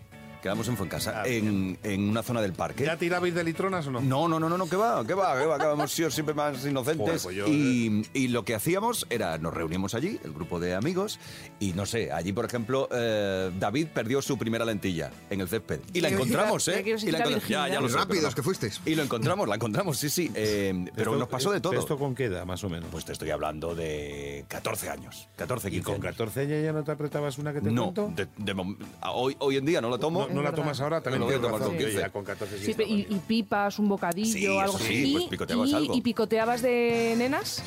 Quedábamos 0.46 0.68
en 0.68 0.76
Fuencasa, 0.76 1.22
Ah, 1.22 1.26
en, 1.26 1.76
en 1.82 2.08
una 2.08 2.22
zona 2.22 2.40
del 2.40 2.52
parque. 2.52 2.84
¿Ya 2.84 2.96
tirabais 2.96 3.34
de 3.34 3.42
litronas 3.42 3.84
o 3.88 3.90
no? 3.90 4.00
No, 4.00 4.28
no, 4.28 4.38
no, 4.38 4.48
no, 4.48 4.56
no, 4.56 4.68
que 4.68 4.76
va, 4.76 5.04
que 5.04 5.12
va, 5.14 5.36
que 5.36 5.44
va, 5.44 5.58
que 5.58 5.64
hemos 5.72 5.90
sido 5.90 6.08
siempre 6.08 6.36
más 6.36 6.64
inocentes. 6.64 7.04
Joder, 7.04 7.20
pues 7.20 7.34
yo- 7.36 7.48
y, 7.48 8.06
y 8.14 8.28
lo 8.28 8.44
que 8.44 8.54
hacíamos 8.54 9.08
era, 9.10 9.38
nos 9.38 9.52
reuníamos 9.52 9.94
allí, 9.96 10.20
el 10.22 10.32
grupo 10.32 10.60
de 10.60 10.76
amigos, 10.76 11.18
y 11.58 11.72
no 11.72 11.84
sé, 11.84 12.12
allí, 12.12 12.32
por 12.32 12.44
ejemplo, 12.44 12.88
eh, 12.92 13.50
David 13.58 13.88
perdió 13.92 14.22
su 14.22 14.38
primera 14.38 14.64
lentilla 14.64 15.10
en 15.30 15.40
el 15.40 15.48
césped. 15.48 15.80
Y 15.92 16.00
la 16.00 16.10
encontramos, 16.10 16.68
¿eh? 16.68 16.84
Y 16.86 17.10
la 17.10 17.18
encontramos. 17.18 17.48
Ya, 17.48 17.68
ya 17.68 17.80
lo 17.80 17.88
sé, 17.88 17.96
rápidos 17.96 18.32
que 18.32 18.42
fuisteis. 18.44 18.80
Y 18.86 18.94
lo 18.94 19.02
encontramos, 19.02 19.48
la 19.48 19.56
encontramos, 19.56 19.98
sí, 19.98 20.08
sí. 20.10 20.30
eh, 20.36 20.72
pero 20.94 21.10
Esto- 21.10 21.18
nos 21.18 21.28
pasó 21.28 21.50
de 21.50 21.60
todo. 21.60 21.72
¿Esto 21.72 21.98
con 21.98 22.14
qué 22.14 22.26
edad, 22.26 22.46
más 22.46 22.62
o 22.62 22.68
menos? 22.68 22.88
Pues 22.92 23.04
te 23.04 23.10
estoy 23.12 23.30
hablando 23.30 23.74
de 23.74 24.44
14 24.46 24.90
años. 24.90 25.28
14, 25.34 25.66
¿Y 25.68 25.70
15 25.72 25.84
con 25.84 25.94
años. 25.94 26.04
14 26.04 26.40
años 26.42 26.62
ya 26.64 26.72
no 26.72 26.84
te 26.84 26.92
apretabas 26.92 27.36
una 27.38 27.52
que 27.52 27.60
te 27.60 27.72
No, 27.72 27.92
de- 27.96 28.28
de 28.36 28.76
hoy, 29.12 29.34
hoy 29.40 29.56
en 29.56 29.66
día 29.66 29.80
no 29.80 29.90
la 29.90 29.98
tomo. 29.98 30.28
No, 30.30 30.35
no 30.36 30.42
la 30.42 30.54
tomas 30.54 30.80
ahora, 30.80 31.00
también 31.00 31.20
No 31.20 31.26
lo 31.26 31.26
voy 31.26 31.34
a 31.34 31.38
tienes 31.38 31.48
tomar 31.48 31.60
razón, 31.60 31.74
con 31.76 31.78
que 31.78 31.84
15. 31.86 32.00
ya 32.00 32.10
con 32.10 32.24
14 32.24 32.58
sí 32.58 32.64
Sí, 32.66 32.74
pe- 32.74 32.82
estaba 32.84 32.98
y, 32.98 33.06
y 33.16 33.18
pipas, 33.20 33.78
un 33.78 33.88
bocadillo, 33.88 34.32
Sí, 34.32 34.46
algo 34.58 34.76
así. 34.76 34.86
sí, 34.86 35.12
pues 35.12 35.24
Y- 35.24 35.28
picoteabas 35.28 35.68
y, 35.70 35.74
algo. 35.74 35.94
¿Y 35.94 36.00
picoteabas 36.00 36.62
de 36.62 37.14
nenas? 37.16 37.62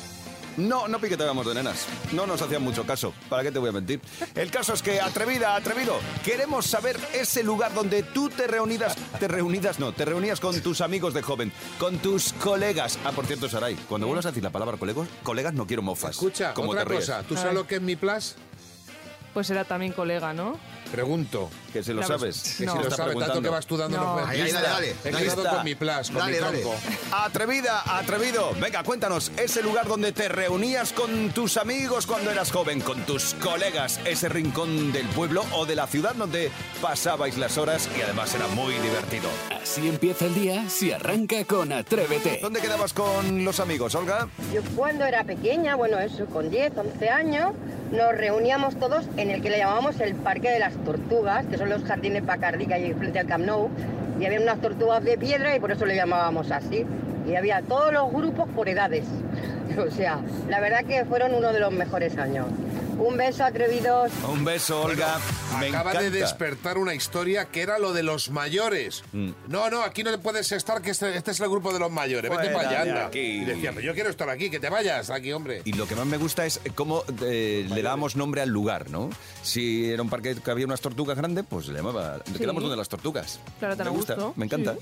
No, 0.56 0.88
no 0.88 0.98
piqueteábamos 0.98 1.46
de 1.46 1.54
nenas. 1.54 1.86
No 2.12 2.26
nos 2.26 2.42
hacían 2.42 2.60
mucho 2.62 2.84
caso. 2.84 3.14
¿Para 3.28 3.44
qué 3.44 3.52
te 3.52 3.60
voy 3.60 3.68
a 3.68 3.72
mentir? 3.72 4.00
El 4.34 4.50
caso 4.50 4.74
es 4.74 4.82
que, 4.82 5.00
atrevida, 5.00 5.54
atrevido, 5.54 5.94
queremos 6.24 6.66
saber 6.66 6.98
ese 7.14 7.44
lugar 7.44 7.72
donde 7.72 8.02
tú 8.02 8.28
te 8.28 8.46
reunidas, 8.48 8.96
te 9.20 9.28
reunidas, 9.28 9.78
no, 9.78 9.92
te 9.92 10.04
reunías 10.04 10.40
con 10.40 10.60
tus 10.60 10.80
amigos 10.80 11.14
de 11.14 11.22
joven, 11.22 11.52
con 11.78 11.98
tus 11.98 12.32
colegas. 12.34 12.98
Ah, 13.04 13.12
por 13.12 13.26
cierto, 13.26 13.48
Saray, 13.48 13.76
cuando 13.88 14.08
vuelvas 14.08 14.26
a 14.26 14.30
decir 14.30 14.42
la 14.42 14.50
palabra 14.50 14.76
colegos, 14.76 15.08
colegas 15.22 15.54
no 15.54 15.66
quiero 15.68 15.82
mofas. 15.82 16.10
Escucha, 16.10 16.52
como 16.52 16.72
otra 16.72 16.84
te 16.84 16.94
cosa. 16.96 17.22
¿Tú 17.22 17.36
sabes 17.36 17.54
lo 17.54 17.66
que 17.66 17.76
es 17.76 17.80
mi 17.82 17.94
plus? 17.94 18.34
Pues 19.32 19.48
era 19.50 19.64
también 19.64 19.92
colega, 19.92 20.32
¿no? 20.34 20.58
Pregunto. 20.90 21.48
Que 21.72 21.82
si 21.82 21.92
lo 21.92 22.02
sabes. 22.02 22.56
que 22.58 22.66
No. 22.66 22.76
si 22.76 22.84
lo 22.84 22.90
sabes, 22.90 23.18
tanto 23.18 23.42
que 23.42 23.48
vas 23.48 23.66
tú 23.66 23.76
dando 23.76 23.98
No. 23.98 24.26
Ahí, 24.26 24.40
ahí, 24.40 24.52
dale, 24.52 24.68
dale. 24.68 24.96
He 25.04 25.10
dale. 25.10 25.48
con 25.48 25.64
mi 25.64 25.74
con 25.74 25.86
Dale, 25.86 26.32
mi 26.32 26.38
dale. 26.38 26.64
Atrevida, 27.12 27.82
atrevido. 27.98 28.52
Venga, 28.60 28.82
cuéntanos, 28.82 29.32
ese 29.36 29.62
lugar 29.62 29.86
donde 29.86 30.12
te 30.12 30.28
reunías 30.28 30.92
con 30.92 31.30
tus 31.30 31.56
amigos 31.56 32.06
cuando 32.06 32.30
eras 32.30 32.50
joven, 32.50 32.80
con 32.80 33.02
tus 33.02 33.34
colegas, 33.34 34.00
ese 34.04 34.28
rincón 34.28 34.92
del 34.92 35.06
pueblo 35.08 35.44
o 35.52 35.66
de 35.66 35.76
la 35.76 35.86
ciudad 35.86 36.14
donde 36.14 36.50
pasabais 36.80 37.36
las 37.38 37.58
horas 37.58 37.88
y 37.96 38.02
además 38.02 38.34
era 38.34 38.46
muy 38.48 38.74
divertido. 38.74 39.28
Así 39.62 39.88
empieza 39.88 40.26
el 40.26 40.34
día 40.34 40.68
si 40.68 40.92
arranca 40.92 41.44
con 41.44 41.72
Atrévete. 41.72 42.38
¿Dónde 42.42 42.60
quedabas 42.60 42.92
con 42.92 43.44
los 43.44 43.60
amigos, 43.60 43.94
Olga? 43.94 44.28
Yo 44.52 44.62
cuando 44.76 45.04
era 45.04 45.24
pequeña, 45.24 45.76
bueno, 45.76 45.98
eso, 45.98 46.26
con 46.26 46.50
10, 46.50 46.76
11 46.76 47.08
años, 47.10 47.52
nos 47.92 48.12
reuníamos 48.16 48.78
todos 48.78 49.04
en 49.16 49.30
el 49.30 49.42
que 49.42 49.50
le 49.50 49.58
llamábamos 49.58 50.00
el 50.00 50.14
Parque 50.14 50.50
de 50.50 50.58
las 50.58 50.72
Tortugas, 50.84 51.46
que 51.46 51.56
son 51.60 51.68
los 51.68 51.84
jardines 51.84 52.24
Bacardí 52.24 52.66
que 52.66 52.72
hay 52.72 52.94
frente 52.94 53.18
al 53.18 53.26
Camp 53.26 53.44
Nou, 53.44 53.68
y 54.18 54.24
había 54.24 54.40
unas 54.40 54.58
tortugas 54.62 55.04
de 55.04 55.18
piedra 55.18 55.54
y 55.54 55.60
por 55.60 55.70
eso 55.70 55.84
le 55.84 55.94
llamábamos 55.94 56.50
así. 56.50 56.86
Y 57.28 57.34
había 57.34 57.60
todos 57.60 57.92
los 57.92 58.10
grupos 58.10 58.48
por 58.56 58.68
edades. 58.68 59.04
O 59.78 59.88
sea, 59.88 60.18
la 60.48 60.58
verdad 60.58 60.80
que 60.84 61.04
fueron 61.04 61.32
uno 61.32 61.52
de 61.52 61.60
los 61.60 61.72
mejores 61.72 62.18
años. 62.18 62.46
Un 63.00 63.16
beso, 63.16 63.44
atrevidos. 63.44 64.12
Un 64.28 64.44
beso, 64.44 64.82
Olga. 64.82 65.18
Me 65.58 65.68
Acaba 65.68 65.90
encanta. 65.92 66.00
de 66.02 66.10
despertar 66.10 66.76
una 66.76 66.94
historia 66.94 67.46
que 67.46 67.62
era 67.62 67.78
lo 67.78 67.94
de 67.94 68.02
los 68.02 68.30
mayores. 68.30 69.02
Mm. 69.12 69.30
No, 69.48 69.70
no, 69.70 69.82
aquí 69.82 70.04
no 70.04 70.16
puedes 70.20 70.52
estar, 70.52 70.82
que 70.82 70.90
este, 70.90 71.16
este 71.16 71.30
es 71.30 71.40
el 71.40 71.48
grupo 71.48 71.72
de 71.72 71.78
los 71.78 71.90
mayores. 71.90 72.30
Vete 72.30 72.50
para 72.50 72.68
allá, 72.68 72.82
anda. 72.82 73.06
aquí. 73.06 73.18
Y 73.20 73.44
decía, 73.46 73.70
pero 73.74 73.80
yo 73.86 73.94
quiero 73.94 74.10
estar 74.10 74.28
aquí, 74.28 74.50
que 74.50 74.60
te 74.60 74.68
vayas 74.68 75.08
aquí, 75.08 75.32
hombre. 75.32 75.62
Y 75.64 75.72
lo 75.72 75.86
que 75.88 75.96
más 75.96 76.04
me 76.06 76.18
gusta 76.18 76.44
es 76.44 76.60
cómo 76.74 77.02
eh, 77.22 77.66
le 77.70 77.82
dábamos 77.82 78.16
nombre 78.16 78.42
al 78.42 78.50
lugar, 78.50 78.90
¿no? 78.90 79.08
Si 79.42 79.90
era 79.90 80.02
un 80.02 80.10
parque 80.10 80.36
que 80.36 80.50
había 80.50 80.66
unas 80.66 80.82
tortugas 80.82 81.16
grandes, 81.16 81.44
pues 81.48 81.68
le 81.68 81.78
llamaba. 81.78 82.18
Sí. 82.26 82.34
Quedamos 82.34 82.62
donde 82.62 82.76
las 82.76 82.88
tortugas. 82.90 83.40
Claro, 83.60 83.76
tan 83.78 83.86
me 83.86 83.92
a 83.92 83.96
gusta, 83.96 84.14
gusto. 84.14 84.32
me 84.36 84.44
encanta. 84.44 84.74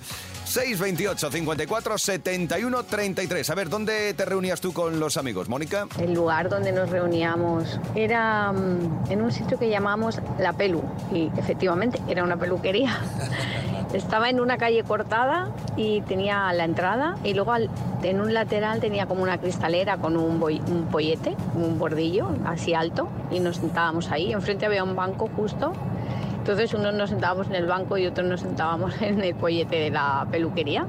628 0.44 1.30
54 1.30 1.98
71 1.98 2.82
33. 2.84 3.50
A 3.50 3.54
ver, 3.54 3.68
¿dónde 3.68 4.12
te 4.14 4.25
reunías 4.25 4.60
tú 4.60 4.72
con 4.72 4.98
los 4.98 5.16
amigos, 5.16 5.48
Mónica? 5.48 5.87
El 6.00 6.14
lugar 6.14 6.48
donde 6.48 6.72
nos 6.72 6.90
reuníamos 6.90 7.78
era 7.94 8.07
mm, 8.16 9.10
en 9.10 9.22
un 9.22 9.30
sitio 9.32 9.58
que 9.58 9.68
llamamos 9.68 10.20
La 10.38 10.52
Pelu 10.52 10.82
y 11.12 11.30
efectivamente 11.36 12.00
era 12.08 12.24
una 12.24 12.36
peluquería. 12.36 12.96
Estaba 13.94 14.28
en 14.28 14.38
una 14.40 14.58
calle 14.58 14.82
cortada 14.84 15.48
y 15.76 16.02
tenía 16.02 16.52
la 16.52 16.64
entrada 16.64 17.16
y 17.24 17.32
luego 17.32 17.52
al- 17.52 17.70
en 18.02 18.20
un 18.20 18.34
lateral 18.34 18.80
tenía 18.80 19.06
como 19.06 19.22
una 19.22 19.38
cristalera 19.38 19.96
con 19.96 20.16
un, 20.16 20.38
boi- 20.40 20.60
un 20.68 20.84
pollete, 20.86 21.34
un 21.54 21.78
bordillo 21.78 22.28
así 22.44 22.74
alto 22.74 23.08
y 23.30 23.40
nos 23.40 23.56
sentábamos 23.56 24.10
ahí. 24.10 24.32
Enfrente 24.32 24.66
había 24.66 24.84
un 24.84 24.94
banco 24.94 25.28
justo. 25.34 25.72
Entonces 26.38 26.72
unos 26.74 26.92
nos 26.94 27.10
sentábamos 27.10 27.46
en 27.48 27.54
el 27.56 27.66
banco 27.66 27.96
y 27.98 28.06
otros 28.06 28.26
nos 28.26 28.40
sentábamos 28.40 28.92
en 29.02 29.22
el 29.22 29.34
pollete 29.34 29.76
de 29.76 29.90
la 29.90 30.26
peluquería. 30.30 30.84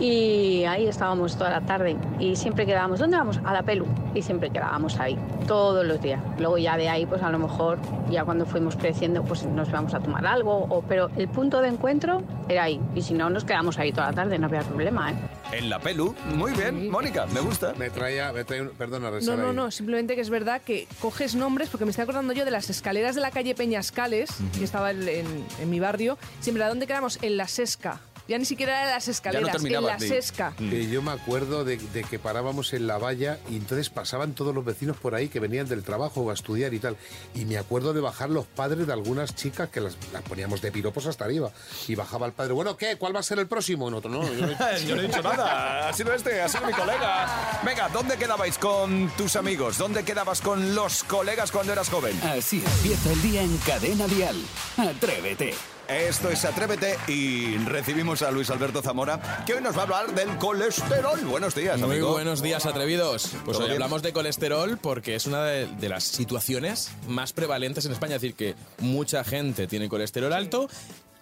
Y 0.00 0.64
ahí 0.64 0.86
estábamos 0.88 1.36
toda 1.36 1.50
la 1.50 1.60
tarde 1.60 1.96
y 2.18 2.34
siempre 2.36 2.66
quedábamos, 2.66 2.98
¿dónde 2.98 3.16
vamos? 3.16 3.40
A 3.44 3.52
la 3.52 3.62
Pelu. 3.62 3.86
Y 4.14 4.22
siempre 4.22 4.50
quedábamos 4.50 4.98
ahí, 4.98 5.16
todos 5.46 5.84
los 5.86 6.00
días. 6.02 6.20
Luego 6.38 6.58
ya 6.58 6.76
de 6.76 6.88
ahí, 6.88 7.06
pues 7.06 7.22
a 7.22 7.30
lo 7.30 7.38
mejor, 7.38 7.78
ya 8.10 8.24
cuando 8.24 8.44
fuimos 8.46 8.76
creciendo, 8.76 9.22
pues 9.24 9.44
nos 9.44 9.70
vamos 9.70 9.94
a 9.94 10.00
tomar 10.00 10.26
algo. 10.26 10.66
O, 10.68 10.82
pero 10.82 11.10
el 11.16 11.28
punto 11.28 11.60
de 11.60 11.68
encuentro 11.68 12.22
era 12.48 12.64
ahí. 12.64 12.80
Y 12.94 13.02
si 13.02 13.14
no, 13.14 13.30
nos 13.30 13.44
quedamos 13.44 13.78
ahí 13.78 13.92
toda 13.92 14.08
la 14.08 14.12
tarde, 14.12 14.38
no 14.38 14.46
había 14.46 14.62
problema, 14.62 15.12
¿eh? 15.12 15.14
En 15.52 15.70
la 15.70 15.78
pelu. 15.78 16.14
Muy 16.34 16.52
bien, 16.52 16.90
Mónica, 16.90 17.26
me 17.26 17.40
gusta. 17.40 17.72
Me 17.78 17.90
traía, 17.90 18.32
me 18.32 18.44
traía 18.44 18.62
un- 18.64 18.70
perdona, 18.70 19.10
No, 19.10 19.36
no, 19.36 19.48
ahí. 19.50 19.54
no, 19.56 19.70
simplemente 19.70 20.14
que 20.16 20.20
es 20.22 20.30
verdad 20.30 20.60
que 20.62 20.88
coges 21.00 21.34
nombres, 21.36 21.68
porque 21.70 21.84
me 21.84 21.90
estoy 21.90 22.02
acordando 22.02 22.32
yo 22.32 22.44
de 22.44 22.50
las 22.50 22.68
escaleras 22.70 23.14
de 23.14 23.20
la 23.20 23.30
calle 23.30 23.54
Peñascales, 23.54 24.30
que 24.58 24.64
estaba 24.64 24.90
en, 24.90 25.08
en- 25.08 25.44
en 25.60 25.70
mi 25.70 25.78
barrio. 25.80 26.18
Siempre, 26.40 26.64
¿a 26.64 26.68
dónde 26.68 26.86
quedamos? 26.86 27.18
En 27.22 27.36
la 27.36 27.46
Sesca. 27.46 28.00
Ya 28.26 28.38
ni 28.38 28.46
siquiera 28.46 28.82
era 28.82 28.90
las 28.92 29.06
escaleras, 29.08 29.46
en 29.48 29.52
terminabas 29.52 29.92
la 29.92 29.96
de- 29.98 30.08
Sesca. 30.08 30.54
Que 30.56 30.88
yo 30.88 31.02
me 31.02 31.10
acuerdo 31.10 31.62
de, 31.64 31.76
de 31.76 32.04
que 32.04 32.18
parábamos 32.18 32.72
en 32.72 32.86
la 32.86 32.96
valla 32.96 33.38
y 33.50 33.56
entonces 33.56 33.90
pasaban 33.90 34.32
todos 34.32 34.54
los 34.54 34.64
vecinos 34.64 34.96
por 34.96 35.14
ahí 35.14 35.28
que 35.28 35.40
venían 35.40 35.68
del 35.68 35.82
trabajo 35.82 36.22
o 36.22 36.30
a 36.30 36.34
estudiar 36.34 36.72
y 36.72 36.78
tal. 36.78 36.96
Y 37.34 37.44
me 37.44 37.58
acuerdo 37.58 37.92
de 37.92 38.00
bajar 38.00 38.30
los 38.30 38.46
padres 38.46 38.86
de 38.86 38.92
algunas 38.94 39.34
chicas 39.34 39.68
que 39.68 39.80
las, 39.82 39.96
las 40.12 40.22
poníamos 40.22 40.62
de 40.62 40.72
piropos 40.72 41.04
hasta 41.06 41.26
arriba. 41.26 41.52
Y 41.86 41.94
bajaba 41.96 42.26
el 42.26 42.32
padre, 42.32 42.54
bueno, 42.54 42.76
¿qué? 42.78 42.96
¿Cuál 42.96 43.14
va 43.14 43.20
a 43.20 43.22
ser 43.22 43.38
el 43.40 43.46
próximo? 43.46 43.90
Nosotros, 43.90 44.12
no, 44.14 44.32
yo 44.32 44.46
no 44.46 44.52
he- 44.52 44.84
Yo 44.86 44.96
no 44.96 45.02
he 45.02 45.06
dicho 45.06 45.22
nada, 45.22 45.88
ha 45.88 45.92
sido 45.92 46.14
este, 46.14 46.40
ha 46.40 46.48
sido 46.48 46.66
mi 46.66 46.72
colega. 46.72 47.60
Venga, 47.64 47.88
¿dónde 47.90 48.16
quedabais 48.16 48.56
con 48.56 49.10
tus 49.18 49.36
amigos? 49.36 49.76
¿Dónde 49.76 50.02
quedabas 50.02 50.40
con 50.40 50.74
los 50.74 51.04
colegas 51.04 51.52
cuando 51.52 51.72
eras 51.74 51.90
joven? 51.90 52.18
Así 52.22 52.62
empieza 52.64 53.12
el 53.12 53.20
día 53.22 53.42
en 53.42 53.56
Cadena 53.58 54.06
Dial. 54.06 54.36
Atrévete. 54.78 55.54
Esto 55.88 56.30
es 56.30 56.44
Atrévete 56.46 56.96
y 57.08 57.58
recibimos 57.58 58.22
a 58.22 58.30
Luis 58.30 58.48
Alberto 58.48 58.80
Zamora, 58.80 59.42
que 59.46 59.52
hoy 59.54 59.62
nos 59.62 59.76
va 59.76 59.80
a 59.80 59.82
hablar 59.84 60.14
del 60.14 60.36
colesterol. 60.38 61.20
Buenos 61.26 61.54
días, 61.54 61.78
Muy 61.78 61.90
amigo. 61.92 62.12
buenos 62.12 62.40
días, 62.40 62.64
atrevidos. 62.64 63.32
Pues 63.44 63.56
¿Todo 63.58 63.58
hoy 63.64 63.70
bien? 63.70 63.72
hablamos 63.82 64.02
de 64.02 64.12
colesterol 64.14 64.78
porque 64.78 65.14
es 65.14 65.26
una 65.26 65.44
de, 65.44 65.66
de 65.66 65.88
las 65.90 66.04
situaciones 66.04 66.90
más 67.06 67.34
prevalentes 67.34 67.84
en 67.84 67.92
España. 67.92 68.16
Es 68.16 68.22
decir, 68.22 68.34
que 68.34 68.54
mucha 68.78 69.24
gente 69.24 69.66
tiene 69.66 69.90
colesterol 69.90 70.32
alto 70.32 70.68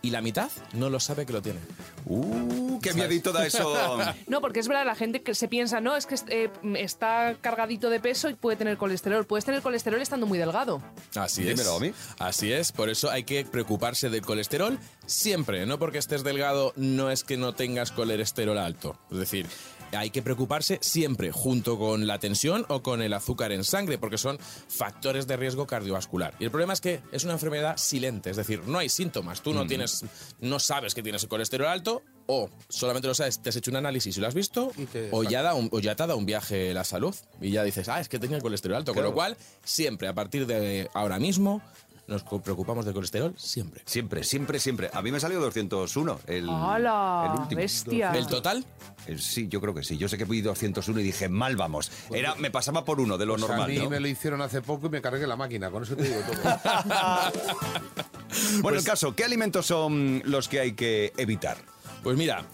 y 0.03 0.11
la 0.11 0.21
mitad 0.21 0.51
no 0.75 0.91
lo 0.91 1.01
sabe 1.01 1.25
que 1.25 1.33
lo 1.33 1.41
tiene. 1.41 1.61
Uh, 2.07 2.81
qué 2.81 2.93
miedito 2.93 3.33
da 3.33 3.47
eso. 3.47 3.73
No, 4.27 4.41
porque 4.41 4.61
es 4.61 4.69
verdad, 4.69 4.85
la 4.87 4.95
gente 4.95 5.23
que 5.23 5.35
se 5.35 5.49
piensa, 5.49 5.81
no, 5.81 5.97
es 5.97 6.07
que 6.07 6.17
eh, 6.29 6.51
está 6.77 7.37
cargadito 7.41 7.91
de 7.91 8.01
peso 8.01 8.29
y 8.29 8.35
puede 8.35 8.57
tener 8.57 8.77
colesterol. 8.77 9.25
Puedes 9.27 9.45
tener 9.45 9.63
colesterol 9.63 10.01
estando 10.01 10.27
muy 10.27 10.39
delgado. 10.39 10.83
Así 11.15 11.43
Dímelo 11.43 11.63
es. 11.63 11.77
a 11.77 11.79
mí. 11.79 11.93
Así 12.19 12.53
es, 12.53 12.73
por 12.73 12.89
eso 12.89 13.11
hay 13.11 13.25
que 13.25 13.45
preocuparse 13.45 14.11
del 14.11 14.23
colesterol 14.23 14.79
siempre. 15.07 15.67
No 15.67 15.79
porque 15.79 15.99
estés 15.99 16.25
delgado, 16.25 16.73
no 16.77 17.11
es 17.11 17.25
que 17.25 17.37
no 17.37 17.55
tengas 17.55 17.93
colesterol 17.93 18.59
alto. 18.59 18.99
Es 19.11 19.19
decir, 19.19 19.47
hay 19.93 20.11
que 20.11 20.23
preocuparse 20.23 20.79
siempre 20.81 21.33
junto 21.33 21.79
con 21.79 22.07
la 22.07 22.19
tensión 22.19 22.65
o 22.69 22.83
con 22.83 23.03
el 23.03 23.13
azúcar 23.13 23.53
en 23.53 23.65
sangre, 23.65 23.99
porque 23.99 24.19
son 24.19 24.39
factores 24.69 25.27
de 25.27 25.37
riesgo 25.37 25.67
cardiovascular. 25.67 26.35
Y 26.39 26.45
el 26.45 26.51
problema 26.51 26.73
es 26.73 26.81
que 26.81 27.01
es 27.13 27.25
una 27.25 27.35
enfermedad 27.35 27.77
silente, 27.77 28.31
es 28.31 28.37
decir, 28.37 28.63
no 28.67 28.79
hay 28.79 28.89
síntomas. 28.89 29.43
Tú 29.43 29.53
no 29.53 29.67
tienes, 29.67 30.05
no 30.41 30.59
sabes 30.59 30.95
que 30.95 31.03
tienes 31.03 31.23
el 31.23 31.29
colesterol 31.29 31.69
alto, 31.69 32.03
o 32.27 32.49
solamente 32.69 33.09
lo 33.09 33.15
sabes, 33.15 33.41
te 33.43 33.49
has 33.51 33.57
hecho 33.57 33.71
un 33.71 33.77
análisis 33.77 34.17
y 34.17 34.21
lo 34.21 34.27
has 34.29 34.35
visto, 34.35 34.73
te- 34.93 35.09
o 35.13 35.25
ya, 35.25 35.43
da 35.43 35.55
un- 35.55 35.69
o 35.73 35.81
ya 35.81 35.95
te 35.97 36.03
ha 36.03 36.07
dado 36.07 36.19
un 36.19 36.27
viaje 36.27 36.73
la 36.73 36.85
salud 36.85 37.15
y 37.41 37.51
ya 37.51 37.65
dices, 37.65 37.89
ah, 37.89 38.01
es 38.01 38.09
que 38.09 38.19
tenía 38.19 38.37
el 38.37 38.43
colesterol 38.43 38.77
alto. 38.77 38.95
Con 38.95 39.03
lo 39.03 39.15
cual, 39.15 39.37
siempre, 39.65 40.09
a 40.09 40.15
partir 40.15 40.47
de 40.47 40.89
ahora 40.95 41.19
mismo, 41.19 41.61
nos 42.09 42.23
preocupamos 42.25 42.85
del 42.85 42.95
colesterol, 42.95 43.33
siempre. 43.37 43.83
Siempre, 43.87 44.25
siempre, 44.25 44.59
siempre. 44.59 44.91
A 44.93 45.01
mí 45.03 45.13
me 45.13 45.21
salió 45.21 45.41
201. 45.41 46.21
El, 46.27 46.49
¡Hala! 46.49 47.31
el 47.35 47.41
último. 47.41 47.61
¡Bestia! 47.61 48.13
¿El 48.13 48.27
total? 48.27 48.65
Eh, 49.07 49.17
Sí, 49.19 49.49
yo 49.49 49.61
creo 49.61 49.73
que 49.75 49.83
sí. 49.83 49.97
Yo 49.99 50.09
sé 50.09 50.19
que 50.19 50.27
fui 50.27 50.41
201 50.43 51.01
y 51.01 51.03
dije, 51.05 51.29
mal 51.29 51.57
vamos. 51.57 51.91
Era, 52.13 52.35
me 52.35 52.51
pasaba 52.51 52.85
por 52.85 53.01
uno 53.01 53.17
de 53.19 53.27
lo 53.27 53.35
Pues 53.35 53.45
a 53.45 53.49
normal, 53.49 53.71
mí 53.71 53.79
¿no? 53.79 53.89
me 53.91 54.01
lo 54.01 54.09
hicieron 54.09 54.43
hace 54.43 54.61
poco 54.63 54.89
y 54.89 54.91
me 54.91 55.01
cargué 55.01 55.27
la 55.27 55.37
máquina, 55.37 55.71
con 55.71 55.83
eso 55.85 55.97
te 55.97 56.03
digo 56.05 56.21
todo. 56.21 56.43
Bueno, 58.61 58.63
Pues 58.63 58.77
el 58.79 58.85
caso, 58.85 59.15
¿qué 59.15 59.25
alimentos 59.25 59.67
son 59.67 60.23
los 60.25 60.49
que 60.49 60.61
hay 60.61 60.73
que 60.73 61.13
evitar? 61.17 61.59
Pues 62.03 62.17
mira, 62.17 62.45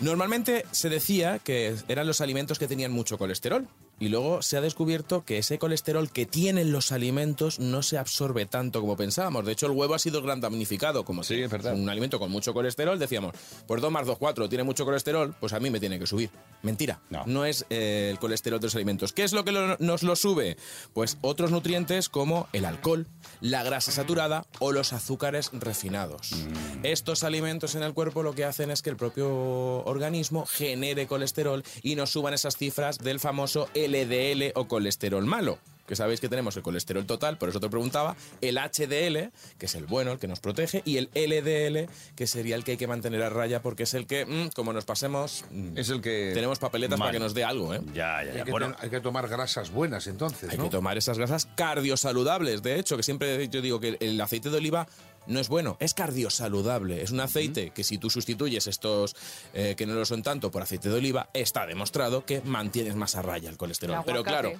normalmente 0.00 0.64
se 0.70 0.88
decía 0.88 1.38
que 1.40 1.74
eran 1.88 2.06
los 2.06 2.20
alimentos 2.20 2.58
que 2.58 2.68
tenían 2.68 2.92
mucho 2.92 3.18
colesterol. 3.18 3.68
Y 4.00 4.08
luego 4.08 4.42
se 4.42 4.56
ha 4.56 4.60
descubierto 4.60 5.24
que 5.24 5.38
ese 5.38 5.58
colesterol 5.58 6.10
que 6.10 6.26
tienen 6.26 6.72
los 6.72 6.90
alimentos 6.92 7.58
no 7.60 7.82
se 7.82 7.96
absorbe 7.96 8.44
tanto 8.46 8.80
como 8.80 8.96
pensábamos. 8.96 9.44
De 9.46 9.52
hecho, 9.52 9.66
el 9.66 9.72
huevo 9.72 9.94
ha 9.94 9.98
sido 9.98 10.20
gran 10.22 10.40
damnificado. 10.40 11.04
Como 11.04 11.22
Sí, 11.22 11.40
es 11.40 11.50
verdad. 11.50 11.74
un 11.74 11.88
alimento 11.88 12.18
con 12.18 12.30
mucho 12.30 12.52
colesterol, 12.52 12.98
decíamos, 12.98 13.34
pues 13.66 13.80
2 13.80 13.90
más 13.92 14.06
2, 14.06 14.18
4, 14.18 14.48
tiene 14.48 14.64
mucho 14.64 14.84
colesterol, 14.84 15.34
pues 15.38 15.52
a 15.52 15.60
mí 15.60 15.70
me 15.70 15.80
tiene 15.80 15.98
que 15.98 16.06
subir. 16.06 16.30
Mentira. 16.62 17.00
No. 17.10 17.44
es 17.44 17.66
eh, 17.70 18.08
el 18.10 18.18
colesterol 18.18 18.58
de 18.58 18.66
los 18.66 18.74
alimentos. 18.74 19.12
¿Qué 19.12 19.22
es 19.22 19.32
lo 19.32 19.44
que 19.44 19.52
lo- 19.52 19.76
nos 19.78 20.02
lo 20.02 20.16
sube? 20.16 20.56
Pues 20.92 21.18
otros 21.20 21.50
nutrientes 21.50 22.08
como 22.08 22.48
el 22.52 22.64
alcohol, 22.64 23.06
la 23.40 23.62
grasa 23.62 23.92
saturada 23.92 24.44
o 24.60 24.72
los 24.72 24.92
azúcares 24.92 25.50
refinados. 25.52 26.32
Mm. 26.32 26.84
Estos 26.86 27.22
alimentos 27.22 27.74
en 27.74 27.82
el 27.82 27.92
cuerpo 27.94 28.22
lo 28.22 28.34
que 28.34 28.44
hacen 28.44 28.70
es 28.70 28.82
que 28.82 28.90
el 28.90 28.96
propio 28.96 29.28
organismo 29.84 30.46
genere 30.46 31.06
colesterol 31.06 31.62
y 31.82 31.96
nos 31.96 32.10
suban 32.10 32.34
esas 32.34 32.56
cifras 32.56 32.98
del 32.98 33.20
famoso 33.20 33.68
LDL 33.88 34.52
o 34.54 34.66
colesterol 34.68 35.24
malo. 35.24 35.58
Que 35.86 35.96
sabéis 35.96 36.18
que 36.18 36.30
tenemos 36.30 36.56
el 36.56 36.62
colesterol 36.62 37.04
total, 37.04 37.36
por 37.36 37.50
eso 37.50 37.60
te 37.60 37.68
preguntaba, 37.68 38.16
el 38.40 38.56
HDL, 38.56 39.30
que 39.58 39.66
es 39.66 39.74
el 39.74 39.84
bueno, 39.84 40.12
el 40.12 40.18
que 40.18 40.26
nos 40.26 40.40
protege, 40.40 40.80
y 40.86 40.96
el 40.96 41.10
LDL, 41.14 41.90
que 42.16 42.26
sería 42.26 42.56
el 42.56 42.64
que 42.64 42.70
hay 42.70 42.76
que 42.78 42.86
mantener 42.86 43.22
a 43.22 43.28
raya 43.28 43.60
porque 43.60 43.82
es 43.82 43.92
el 43.92 44.06
que, 44.06 44.24
mm, 44.24 44.48
como 44.54 44.72
nos 44.72 44.86
pasemos, 44.86 45.44
mm, 45.50 45.76
Es 45.76 45.90
el 45.90 46.00
que... 46.00 46.30
tenemos 46.32 46.58
papeletas 46.58 46.98
Mal. 46.98 47.08
para 47.08 47.12
que 47.12 47.22
nos 47.22 47.34
dé 47.34 47.44
algo, 47.44 47.74
¿eh? 47.74 47.82
Ya, 47.92 48.24
ya, 48.24 48.32
ya. 48.32 48.38
hay, 48.38 48.44
que 48.44 48.50
Bueno, 48.50 48.68
ten- 48.68 48.76
hay 48.80 48.88
que 48.88 49.00
tomar 49.00 49.28
grasas 49.28 49.70
buenas 49.70 50.06
entonces, 50.06 50.48
Hay 50.50 50.56
¿no? 50.56 50.64
que 50.64 50.70
tomar 50.70 50.96
esas 50.96 51.18
grasas 51.18 51.46
cardiosaludables. 51.54 52.62
De 52.62 52.78
hecho, 52.78 52.96
que 52.96 53.02
siempre 53.02 53.46
yo 53.50 53.60
digo 53.60 53.78
que 53.78 53.98
el 54.00 54.18
aceite 54.22 54.48
de 54.48 54.56
oliva 54.56 54.88
no 55.26 55.40
es 55.40 55.48
bueno, 55.48 55.76
es 55.80 55.94
cardiosaludable. 55.94 57.02
Es 57.02 57.10
un 57.10 57.20
aceite 57.20 57.70
que 57.70 57.84
si 57.84 57.98
tú 57.98 58.10
sustituyes 58.10 58.66
estos 58.66 59.16
eh, 59.52 59.74
que 59.76 59.86
no 59.86 59.94
lo 59.94 60.04
son 60.04 60.22
tanto 60.22 60.50
por 60.50 60.62
aceite 60.62 60.88
de 60.88 60.96
oliva, 60.96 61.28
está 61.32 61.66
demostrado 61.66 62.24
que 62.24 62.40
mantienes 62.42 62.96
más 62.96 63.16
a 63.16 63.22
raya 63.22 63.50
el 63.50 63.56
colesterol. 63.56 63.98
El 63.98 64.04
Pero 64.04 64.22
claro, 64.22 64.52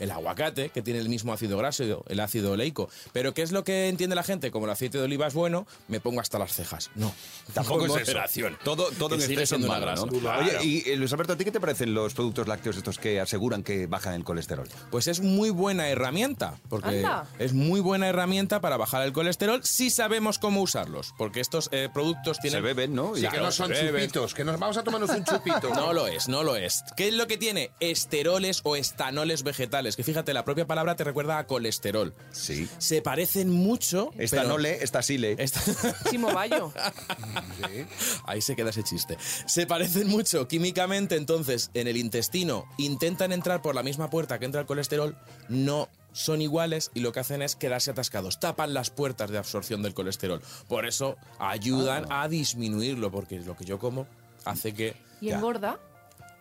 el 0.00 0.10
aguacate, 0.10 0.70
que 0.70 0.82
tiene 0.82 0.98
el 0.98 1.08
mismo 1.08 1.32
ácido 1.32 1.56
graso, 1.58 2.04
el 2.08 2.20
ácido 2.20 2.52
oleico. 2.52 2.88
Pero 3.12 3.32
¿qué 3.34 3.42
es 3.42 3.52
lo 3.52 3.62
que 3.62 3.88
entiende 3.88 4.16
la 4.16 4.22
gente? 4.24 4.50
Como 4.50 4.66
el 4.66 4.72
aceite 4.72 4.98
de 4.98 5.04
oliva 5.04 5.26
es 5.28 5.34
bueno, 5.34 5.66
me 5.88 6.00
pongo 6.00 6.20
hasta 6.20 6.38
las 6.38 6.52
cejas. 6.52 6.90
No, 6.94 7.14
Tampoco 7.54 7.84
es 7.84 7.88
moderación. 7.92 8.58
Todo, 8.64 8.90
todo 8.98 9.14
en 9.14 9.22
exceso 9.22 9.56
una 9.56 9.68
malo, 9.68 9.94
¿no? 9.94 10.06
Claro. 10.08 10.40
Oye, 10.42 10.64
y 10.64 10.90
eh, 10.90 10.96
Luis 10.96 11.12
Alberto, 11.12 11.34
¿a 11.34 11.36
ti 11.36 11.44
qué 11.44 11.52
te 11.52 11.60
parecen 11.60 11.94
los 11.94 12.14
productos 12.14 12.48
lácteos 12.48 12.76
estos 12.76 12.98
que 12.98 13.20
aseguran 13.20 13.62
que 13.62 13.86
bajan 13.86 14.14
el 14.14 14.24
colesterol? 14.24 14.66
Pues 14.90 15.06
es 15.06 15.20
muy 15.20 15.50
buena 15.50 15.88
herramienta, 15.88 16.58
porque 16.68 16.98
Anda. 16.98 17.26
es 17.38 17.52
muy 17.52 17.80
buena 17.80 18.08
herramienta 18.08 18.60
para 18.60 18.76
bajar 18.76 19.02
el 19.02 19.12
colesterol 19.12 19.60
si 19.64 19.90
sabemos 19.90 20.38
cómo 20.38 20.62
usarlos, 20.62 21.14
porque 21.18 21.40
estos 21.40 21.68
eh, 21.72 21.88
productos 21.92 22.38
tienen... 22.40 22.58
Se 22.58 22.62
beben, 22.62 22.94
¿no? 22.94 23.14
Sí, 23.14 23.24
Y- 23.26 23.28
que 23.28 23.38
no 23.38 23.52
son 23.52 23.72
chupitos, 23.72 24.34
que 24.34 24.44
nos 24.44 24.58
vamos 24.58 24.76
a 24.76 24.82
tomarnos 24.82 25.10
un 25.10 25.24
chupito. 25.24 25.74
No 25.74 25.92
lo 25.92 26.06
es, 26.06 26.28
no 26.28 26.42
lo 26.42 26.56
es. 26.56 26.82
¿Qué 26.96 27.08
es 27.08 27.14
lo 27.14 27.26
que 27.26 27.36
tiene? 27.36 27.70
Esteroles 27.80 28.60
o 28.64 28.76
estanoles 28.76 29.42
vegetales, 29.42 29.89
que 29.96 30.04
fíjate, 30.04 30.32
la 30.34 30.44
propia 30.44 30.66
palabra 30.66 30.96
te 30.96 31.04
recuerda 31.04 31.38
a 31.38 31.46
colesterol. 31.46 32.14
Sí. 32.32 32.68
Se 32.78 33.02
parecen 33.02 33.50
mucho... 33.50 34.10
Esta 34.18 34.38
pero- 34.38 34.48
no 34.50 34.58
le, 34.58 34.82
esta 34.82 35.02
sí 35.02 35.18
le. 35.18 35.36
Esta- 35.42 35.60
Chimo 36.10 36.30
Bayo. 36.34 36.72
Sí. 37.68 37.84
Ahí 38.26 38.40
se 38.40 38.56
queda 38.56 38.70
ese 38.70 38.82
chiste. 38.82 39.16
Se 39.46 39.66
parecen 39.66 40.08
mucho 40.08 40.48
químicamente, 40.48 41.16
entonces, 41.16 41.70
en 41.74 41.88
el 41.88 41.96
intestino 41.96 42.66
intentan 42.78 43.32
entrar 43.32 43.62
por 43.62 43.74
la 43.74 43.82
misma 43.82 44.10
puerta 44.10 44.38
que 44.38 44.44
entra 44.44 44.60
el 44.60 44.66
colesterol, 44.66 45.16
no 45.48 45.88
son 46.12 46.42
iguales 46.42 46.90
y 46.94 47.00
lo 47.00 47.12
que 47.12 47.20
hacen 47.20 47.40
es 47.40 47.54
quedarse 47.54 47.92
atascados, 47.92 48.40
tapan 48.40 48.74
las 48.74 48.90
puertas 48.90 49.30
de 49.30 49.38
absorción 49.38 49.82
del 49.82 49.94
colesterol. 49.94 50.42
Por 50.68 50.86
eso 50.86 51.16
ayudan 51.38 52.06
a 52.10 52.26
disminuirlo, 52.28 53.10
porque 53.12 53.38
lo 53.40 53.56
que 53.56 53.64
yo 53.64 53.78
como 53.78 54.06
hace 54.44 54.74
que 54.74 54.96
¿Y 55.20 55.30
engorda? 55.30 55.78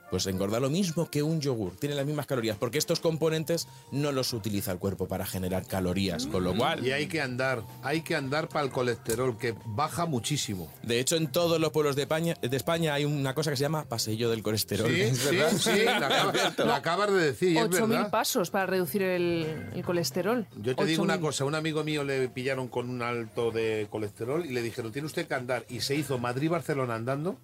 Pues 0.10 0.25
engorda 0.28 0.60
lo 0.60 0.70
mismo 0.70 1.10
que 1.10 1.24
un 1.24 1.39
yogur, 1.42 1.75
tiene 1.78 1.96
las 1.96 2.06
mismas 2.06 2.25
calorías, 2.25 2.58
porque 2.58 2.78
estos 2.78 3.00
componentes 3.00 3.68
no 3.92 4.12
los 4.12 4.34
utiliza 4.34 4.72
el 4.72 4.80
cuerpo 4.80 5.08
para 5.08 5.25
generar 5.25 5.66
calorías, 5.66 6.25
con 6.28 6.44
lo 6.44 6.56
cual 6.56 6.86
Y 6.86 6.92
hay 6.92 7.08
que 7.08 7.22
andar, 7.22 7.63
hay 7.84 8.01
que 8.01 8.16
andar 8.16 8.50
para 8.50 8.66
el 8.66 8.72
colesterol, 8.72 9.38
que 9.38 9.56
baja 9.66 10.06
muchísimo. 10.06 10.72
De 10.84 11.00
hecho, 11.00 11.16
en 11.16 11.32
todos 11.32 11.60
los 11.60 11.72
pueblos 11.72 11.96
de 11.96 12.04
España, 12.04 12.36
de 12.42 12.56
España 12.58 12.94
hay 12.94 13.06
una 13.06 13.34
cosa 13.34 13.51
que 13.51 13.58
se 13.58 13.62
llama 13.62 13.86
pasillo 13.86 14.30
del 14.30 14.42
colesterol. 14.44 14.89
Sí, 14.89 15.16
sí, 15.16 15.38
sí, 15.60 15.84
la 15.86 15.98
acabas, 16.08 16.58
la 16.58 16.75
acabas 16.75 17.12
de 17.12 17.18
decir, 17.22 17.54
y 17.54 17.58
es 17.58 17.63
8.000 17.70 17.88
verdad. 17.88 18.10
pasos 18.12 18.50
para 18.50 18.66
reducir 18.66 19.01
el, 19.04 19.70
el 19.74 19.84
colesterol. 19.84 20.48
Yo 20.62 20.75
te 20.75 20.86
digo 20.86 21.04
una 21.04 21.18
8.000. 21.18 21.22
cosa, 21.22 21.46
un 21.46 21.56
amigo 21.56 21.84
mío 21.84 22.04
le 22.04 22.28
pillaron 22.30 22.68
con 22.68 22.89
un 22.89 23.01
alto 23.01 23.51
de 23.51 23.88
colesterol 23.89 24.46
y 24.46 24.50
le 24.50 24.62
dijeron, 24.62 24.92
tiene 24.92 25.06
usted 25.06 25.28
que 25.28 25.34
andar. 25.36 25.66
Y 25.70 25.82
se 25.82 25.96
hizo 25.96 26.18
Madrid-Barcelona 26.18 26.96
andando 26.96 27.38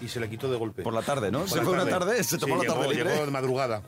y 0.00 0.08
se 0.08 0.20
le 0.20 0.28
quitó 0.30 0.50
de 0.50 0.56
golpe. 0.58 0.82
Por 0.82 0.94
la 0.94 1.02
tarde, 1.02 1.30
¿no? 1.30 1.40
Por 1.40 1.48
Se 1.50 1.56
la 1.56 1.62
fue 1.64 1.72
una 1.72 1.86
tarde, 1.88 2.22
se 2.24 2.38
tomó 2.38 2.60
Sí, 2.60 2.66
la 2.66 2.72
tarde 2.74 2.88
llegó, 2.88 2.92
libre. 2.94 3.12
llegó 3.14 3.24
de 3.26 3.30
madrugada. 3.32 3.82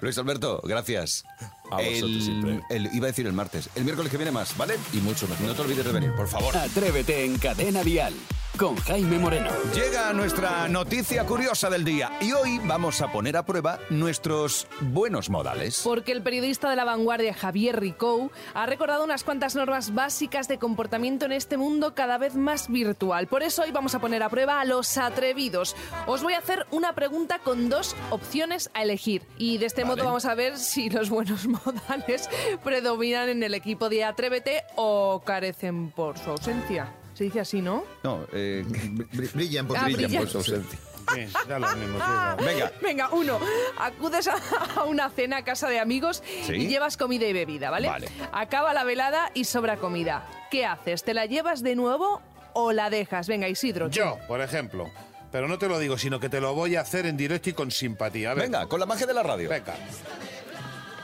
Luis 0.00 0.16
Alberto, 0.18 0.60
gracias. 0.64 1.24
A 1.70 1.76
vosotros 1.76 2.24
siempre. 2.24 2.60
el- 2.70 2.90
iba 2.94 3.06
a 3.06 3.08
decir 3.08 3.26
el 3.26 3.32
martes. 3.32 3.68
El 3.74 3.84
miércoles 3.84 4.10
que 4.10 4.16
viene 4.16 4.32
más, 4.32 4.56
¿vale? 4.56 4.74
Y 4.92 4.98
mucho 4.98 5.26
mejor. 5.28 5.46
No 5.46 5.54
te 5.54 5.62
olvides 5.62 5.84
de 5.84 5.92
venir, 5.92 6.12
por 6.14 6.28
favor. 6.28 6.56
Atrévete 6.56 7.24
en 7.24 7.38
Cadena 7.38 7.82
Dial 7.84 8.12
con 8.60 8.76
Jaime 8.76 9.18
Moreno. 9.18 9.48
Llega 9.74 10.12
nuestra 10.12 10.68
noticia 10.68 11.24
curiosa 11.24 11.70
del 11.70 11.82
día 11.82 12.12
y 12.20 12.32
hoy 12.32 12.60
vamos 12.66 13.00
a 13.00 13.10
poner 13.10 13.38
a 13.38 13.46
prueba 13.46 13.78
nuestros 13.88 14.66
buenos 14.82 15.30
modales. 15.30 15.80
Porque 15.82 16.12
el 16.12 16.22
periodista 16.22 16.68
de 16.68 16.76
la 16.76 16.84
vanguardia 16.84 17.32
Javier 17.32 17.80
Ricou 17.80 18.30
ha 18.52 18.66
recordado 18.66 19.02
unas 19.02 19.24
cuantas 19.24 19.56
normas 19.56 19.94
básicas 19.94 20.46
de 20.46 20.58
comportamiento 20.58 21.24
en 21.24 21.32
este 21.32 21.56
mundo 21.56 21.94
cada 21.94 22.18
vez 22.18 22.34
más 22.34 22.68
virtual. 22.68 23.28
Por 23.28 23.42
eso 23.42 23.62
hoy 23.62 23.70
vamos 23.70 23.94
a 23.94 23.98
poner 23.98 24.22
a 24.22 24.28
prueba 24.28 24.60
a 24.60 24.66
los 24.66 24.98
atrevidos. 24.98 25.74
Os 26.06 26.22
voy 26.22 26.34
a 26.34 26.38
hacer 26.38 26.66
una 26.70 26.94
pregunta 26.94 27.38
con 27.38 27.70
dos 27.70 27.96
opciones 28.10 28.70
a 28.74 28.82
elegir 28.82 29.22
y 29.38 29.56
de 29.56 29.64
este 29.64 29.86
modo 29.86 30.04
vamos 30.04 30.26
a 30.26 30.34
ver 30.34 30.58
si 30.58 30.90
los 30.90 31.08
buenos 31.08 31.46
modales 31.64 32.28
predominan 32.62 33.30
en 33.30 33.42
el 33.42 33.54
equipo 33.54 33.88
de 33.88 34.04
Atrévete 34.04 34.64
o 34.76 35.22
carecen 35.24 35.90
por 35.92 36.18
su 36.18 36.32
ausencia. 36.32 36.99
Se 37.20 37.24
dice 37.24 37.40
así, 37.40 37.60
¿no? 37.60 37.84
No, 38.02 38.24
eh, 38.32 38.64
Br- 38.66 39.32
Brillan 39.34 39.66
por 39.66 39.76
Ah, 39.76 39.82
brillan 39.84 40.04
brillan. 40.04 40.22
por 40.22 40.30
su 40.30 40.38
ausencia. 40.38 40.78
Sí, 41.14 41.26
ya 41.46 41.58
lo 41.58 41.68
mismo, 41.76 41.98
sí, 41.98 42.04
no. 42.38 42.44
venga. 42.46 42.72
Venga, 42.80 43.08
uno, 43.12 43.38
acudes 43.78 44.26
a 44.26 44.36
a 44.76 44.84
una 44.84 45.10
cena 45.10 45.36
a 45.36 45.44
casa 45.44 45.68
de 45.68 45.80
amigos 45.80 46.22
Sí. 46.46 46.54
y 46.54 46.66
llevas 46.66 46.96
comida 46.96 47.26
y 47.26 47.34
bebida, 47.34 47.68
¿vale? 47.68 47.88
Vale. 47.88 48.08
Acaba 48.32 48.72
la 48.72 48.84
velada 48.84 49.30
y 49.34 49.44
sobra 49.44 49.76
comida. 49.76 50.26
¿Qué 50.50 50.64
haces? 50.64 51.04
¿Te 51.04 51.12
la 51.12 51.26
llevas 51.26 51.62
de 51.62 51.76
nuevo 51.76 52.22
o 52.54 52.72
la 52.72 52.88
dejas? 52.88 53.28
Venga, 53.28 53.48
Isidro. 53.50 53.90
tú. 53.90 53.96
Yo, 53.98 54.16
por 54.26 54.40
ejemplo. 54.40 54.86
Pero 55.30 55.46
no 55.46 55.58
te 55.58 55.68
lo 55.68 55.78
digo, 55.78 55.98
sino 55.98 56.20
que 56.20 56.30
te 56.30 56.40
lo 56.40 56.54
voy 56.54 56.76
a 56.76 56.80
hacer 56.80 57.04
en 57.04 57.18
directo 57.18 57.50
y 57.50 57.52
con 57.52 57.70
simpatía. 57.70 58.30
A 58.30 58.34
ver, 58.34 58.44
Venga, 58.44 58.66
con 58.66 58.80
la 58.80 58.86
magia 58.86 59.06
de 59.06 59.12
la 59.12 59.22
radio. 59.22 59.50
venga. 59.50 59.74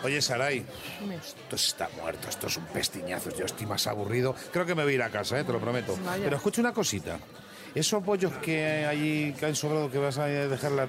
Oye, 0.06 0.22
Saray, 0.22 0.64
esto 1.20 1.56
está 1.56 1.88
muerto, 2.00 2.28
esto 2.28 2.46
es 2.46 2.56
un 2.56 2.66
pestiñazo. 2.66 3.30
Yo 3.30 3.44
estoy 3.44 3.66
más 3.66 3.88
aburrido. 3.88 4.36
Creo 4.52 4.64
que 4.64 4.72
me 4.76 4.84
voy 4.84 4.92
a 4.92 4.94
ir 4.94 5.02
a 5.02 5.10
casa, 5.10 5.36
¿eh? 5.36 5.42
te 5.42 5.52
lo 5.52 5.58
prometo. 5.58 5.98
Vaya. 6.04 6.22
Pero 6.22 6.36
escucha 6.36 6.60
una 6.60 6.72
cosita. 6.72 7.18
Esos 7.74 8.04
pollos 8.04 8.32
que 8.34 8.86
allí 8.86 9.32
que 9.32 9.46
han 9.46 9.56
sobrado, 9.56 9.90
que 9.90 9.98
vas 9.98 10.16
a 10.18 10.26
dejar 10.26 10.70
la, 10.70 10.88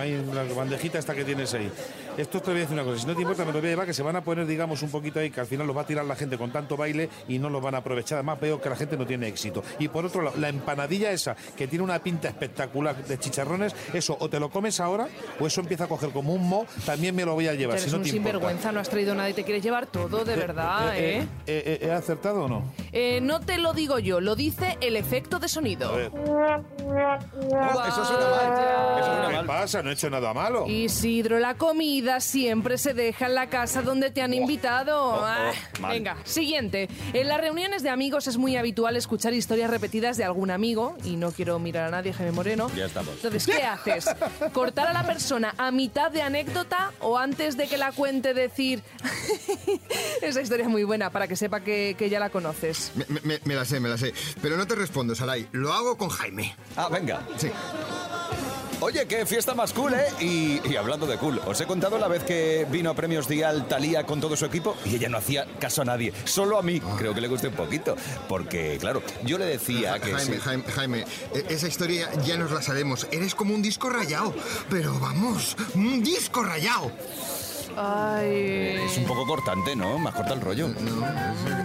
ahí 0.00 0.14
en 0.14 0.34
la 0.34 0.42
bandejita 0.42 0.98
esta 0.98 1.14
que 1.14 1.24
tienes 1.24 1.54
ahí. 1.54 1.70
Esto 2.18 2.40
te 2.40 2.50
voy 2.50 2.58
a 2.58 2.60
decir 2.62 2.74
una 2.74 2.82
cosa. 2.84 2.98
Si 3.00 3.06
no 3.06 3.14
te 3.14 3.22
importa, 3.22 3.44
me 3.44 3.52
los 3.52 3.60
voy 3.62 3.68
a 3.68 3.72
llevar, 3.72 3.86
que 3.86 3.94
se 3.94 4.02
van 4.02 4.16
a 4.16 4.22
poner, 4.22 4.44
digamos, 4.46 4.82
un 4.82 4.90
poquito 4.90 5.20
ahí, 5.20 5.30
que 5.30 5.40
al 5.40 5.46
final 5.46 5.66
los 5.68 5.76
va 5.76 5.82
a 5.82 5.86
tirar 5.86 6.04
la 6.04 6.16
gente 6.16 6.36
con 6.36 6.50
tanto 6.50 6.76
baile 6.76 7.08
y 7.28 7.38
no 7.38 7.48
los 7.48 7.62
van 7.62 7.76
a 7.76 7.78
aprovechar. 7.78 8.16
Además, 8.18 8.40
veo 8.40 8.60
que 8.60 8.68
la 8.68 8.74
gente 8.76 8.96
no 8.96 9.06
tiene 9.06 9.28
éxito. 9.28 9.62
Y 9.78 9.86
por 9.88 10.04
otro 10.04 10.22
lado, 10.22 10.36
la 10.36 10.48
empanadilla 10.48 11.12
esa, 11.12 11.36
que 11.56 11.68
tiene 11.68 11.84
una 11.84 12.00
pinta 12.00 12.26
espectacular 12.28 12.96
de 13.04 13.18
chicharrones, 13.18 13.74
eso 13.94 14.16
o 14.18 14.28
te 14.28 14.40
lo 14.40 14.50
comes 14.50 14.80
ahora 14.80 15.06
o 15.38 15.46
eso 15.46 15.60
empieza 15.60 15.84
a 15.84 15.86
coger 15.86 16.10
como 16.10 16.34
un 16.34 16.48
mo, 16.48 16.66
también 16.84 17.14
me 17.14 17.24
lo 17.24 17.34
voy 17.34 17.46
a 17.46 17.54
llevar. 17.54 17.76
Eres 17.76 17.84
si 17.84 17.90
no 17.92 17.98
un 17.98 18.02
te 18.02 18.08
importa. 18.08 18.30
sinvergüenza, 18.32 18.72
no 18.72 18.80
has 18.80 18.88
traído 18.88 19.14
nada 19.14 19.30
y 19.30 19.34
te 19.34 19.44
quieres 19.44 19.62
llevar 19.62 19.86
todo, 19.86 20.24
de 20.24 20.34
verdad, 20.34 20.98
¿eh? 20.98 21.18
eh, 21.20 21.26
eh, 21.46 21.78
¿He 21.82 21.92
acertado 21.92 22.44
o 22.46 22.48
no? 22.48 22.64
Eh, 22.92 23.20
no 23.22 23.38
te 23.40 23.58
lo 23.58 23.72
digo 23.74 24.00
yo, 24.00 24.20
lo 24.20 24.34
dice 24.34 24.76
el 24.80 24.96
efecto 24.96 25.38
de 25.38 25.48
sonido. 25.48 25.90
A 25.92 25.96
ver. 25.96 26.10
Oh, 26.12 27.84
eso 27.86 28.04
suena 28.04 28.28
mal. 28.30 28.98
Eso 28.98 29.06
suena 29.06 29.28
¿Qué 29.28 29.34
mal. 29.36 29.46
pasa? 29.46 29.82
No 29.82 29.90
he 29.90 29.92
hecho 29.92 30.10
nada 30.10 30.34
malo. 30.34 30.66
Isidro, 30.66 31.38
la 31.38 31.54
comida 31.54 32.07
siempre 32.20 32.78
se 32.78 32.94
deja 32.94 33.26
en 33.26 33.34
la 33.34 33.48
casa 33.48 33.82
donde 33.82 34.10
te 34.10 34.22
han 34.22 34.34
invitado. 34.34 35.24
Ah, 35.24 35.52
mal. 35.80 35.92
venga, 35.92 36.16
siguiente. 36.24 36.88
En 37.12 37.28
las 37.28 37.40
reuniones 37.40 37.82
de 37.82 37.90
amigos 37.90 38.26
es 38.26 38.36
muy 38.36 38.56
habitual 38.56 38.96
escuchar 38.96 39.32
historias 39.34 39.70
repetidas 39.70 40.16
de 40.16 40.24
algún 40.24 40.50
amigo, 40.50 40.96
y 41.04 41.16
no 41.16 41.30
quiero 41.32 41.58
mirar 41.58 41.88
a 41.88 41.90
nadie, 41.90 42.12
Jaime 42.12 42.32
Moreno. 42.32 42.70
Ya 42.74 42.86
estamos. 42.86 43.14
Entonces, 43.16 43.46
¿qué 43.46 43.62
haces? 43.62 44.06
¿Cortar 44.52 44.88
a 44.88 44.92
la 44.92 45.04
persona 45.06 45.54
a 45.58 45.70
mitad 45.70 46.10
de 46.10 46.22
anécdota 46.22 46.92
o 47.00 47.16
antes 47.18 47.56
de 47.56 47.68
que 47.68 47.76
la 47.78 47.92
cuente 47.92 48.34
decir... 48.34 48.82
Esa 50.22 50.40
historia 50.40 50.64
es 50.64 50.70
muy 50.70 50.84
buena 50.84 51.10
para 51.10 51.28
que 51.28 51.36
sepa 51.36 51.60
que, 51.60 51.94
que 51.98 52.10
ya 52.10 52.18
la 52.20 52.30
conoces. 52.30 52.92
Me, 52.94 53.20
me- 53.22 53.40
me 53.44 53.54
la 53.54 53.64
sé, 53.64 53.80
me 53.80 53.88
la 53.88 53.96
sé. 53.96 54.12
Pero 54.42 54.56
no 54.56 54.66
te 54.66 54.74
respondo, 54.74 55.14
Saray. 55.14 55.48
Lo 55.52 55.72
hago 55.72 55.96
con 55.96 56.08
Jaime. 56.08 56.54
Ah, 56.76 56.88
venga. 56.90 57.20
Sí. 57.36 57.50
Oye, 58.80 59.06
qué 59.08 59.26
fiesta 59.26 59.54
más 59.54 59.72
cool, 59.72 59.92
¿eh? 59.94 60.06
Y, 60.20 60.60
y 60.70 60.76
hablando 60.76 61.04
de 61.06 61.16
cool, 61.18 61.40
¿os 61.46 61.60
he 61.60 61.66
contado 61.66 61.98
la 61.98 62.06
vez 62.06 62.22
que 62.22 62.64
vino 62.70 62.90
a 62.90 62.94
Premios 62.94 63.26
Dial 63.26 63.66
Talía 63.66 64.04
con 64.06 64.20
todo 64.20 64.36
su 64.36 64.44
equipo? 64.44 64.76
Y 64.84 64.94
ella 64.94 65.08
no 65.08 65.18
hacía 65.18 65.46
caso 65.58 65.82
a 65.82 65.84
nadie, 65.84 66.12
solo 66.24 66.58
a 66.58 66.62
mí. 66.62 66.80
Creo 66.96 67.12
que 67.12 67.20
le 67.20 67.26
gusté 67.26 67.48
un 67.48 67.54
poquito. 67.54 67.96
Porque, 68.28 68.78
claro, 68.80 69.02
yo 69.24 69.36
le 69.36 69.46
decía 69.46 69.98
que... 69.98 70.12
Jaime, 70.12 70.34
sí. 70.36 70.40
Jaime, 70.40 70.64
Jaime, 70.72 71.04
e- 71.34 71.46
esa 71.48 71.66
historia 71.66 72.08
ya 72.24 72.36
nos 72.36 72.52
la 72.52 72.62
sabemos. 72.62 73.08
Eres 73.10 73.34
como 73.34 73.52
un 73.52 73.62
disco 73.62 73.90
rayado. 73.90 74.32
Pero 74.70 74.96
vamos, 75.00 75.56
un 75.74 76.00
disco 76.02 76.44
rayado. 76.44 76.92
Ay... 77.76 78.78
Es 78.86 78.96
un 78.96 79.06
poco 79.06 79.26
cortante, 79.26 79.74
¿no? 79.74 79.98
Más 79.98 80.14
corta 80.14 80.34
el 80.34 80.40
rollo. 80.40 80.68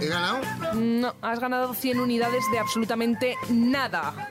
¿He 0.00 0.06
ganado? 0.06 0.38
No, 0.74 1.14
has 1.22 1.38
ganado 1.38 1.74
100 1.74 2.00
unidades 2.00 2.42
de 2.50 2.58
absolutamente 2.58 3.36
nada. 3.50 4.30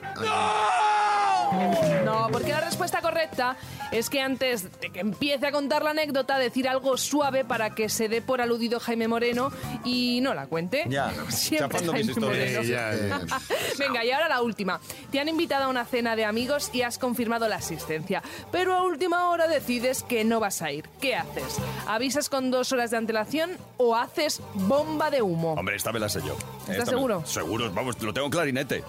No, 2.04 2.28
porque 2.30 2.50
la 2.52 2.60
respuesta 2.60 3.00
correcta 3.00 3.56
es 3.92 4.10
que 4.10 4.20
antes 4.20 4.80
de 4.80 4.90
que 4.90 5.00
empiece 5.00 5.46
a 5.46 5.52
contar 5.52 5.82
la 5.82 5.90
anécdota, 5.90 6.38
decir 6.38 6.68
algo 6.68 6.96
suave 6.96 7.44
para 7.44 7.70
que 7.74 7.88
se 7.88 8.08
dé 8.08 8.22
por 8.22 8.40
aludido 8.40 8.80
Jaime 8.80 9.08
Moreno 9.08 9.50
y 9.84 10.20
no 10.22 10.34
la 10.34 10.46
cuente. 10.46 10.84
Ya, 10.88 11.10
Siempre 11.28 11.78
chapando 11.78 11.92
mis 11.92 12.06
Jaime 12.06 12.12
historias. 12.12 12.56
Moreno. 12.56 12.62
Eh, 12.62 13.08
ya, 13.08 13.18
ya. 13.28 13.38
Venga, 13.78 14.04
y 14.04 14.10
ahora 14.10 14.28
la 14.28 14.42
última. 14.42 14.80
Te 15.10 15.20
han 15.20 15.28
invitado 15.28 15.64
a 15.64 15.68
una 15.68 15.84
cena 15.84 16.16
de 16.16 16.24
amigos 16.24 16.70
y 16.72 16.82
has 16.82 16.98
confirmado 16.98 17.48
la 17.48 17.56
asistencia, 17.56 18.22
pero 18.50 18.74
a 18.74 18.82
última 18.82 19.28
hora 19.30 19.46
decides 19.48 20.02
que 20.02 20.24
no 20.24 20.40
vas 20.40 20.62
a 20.62 20.72
ir. 20.72 20.88
¿Qué 21.00 21.14
haces? 21.16 21.56
¿Avisas 21.86 22.28
con 22.28 22.50
dos 22.50 22.72
horas 22.72 22.90
de 22.90 22.96
antelación 22.96 23.56
o 23.76 23.96
haces 23.96 24.40
bomba 24.54 25.10
de 25.10 25.22
humo? 25.22 25.54
Hombre, 25.54 25.76
esta 25.76 25.92
me 25.92 26.00
la 26.00 26.08
sé 26.08 26.20
yo. 26.26 26.36
Esta 26.68 26.84
me- 26.84 26.86
seguro? 26.86 27.24
Seguro, 27.26 27.70
vamos, 27.72 28.00
lo 28.02 28.12
tengo 28.12 28.26
en 28.26 28.32
clarinete. 28.32 28.82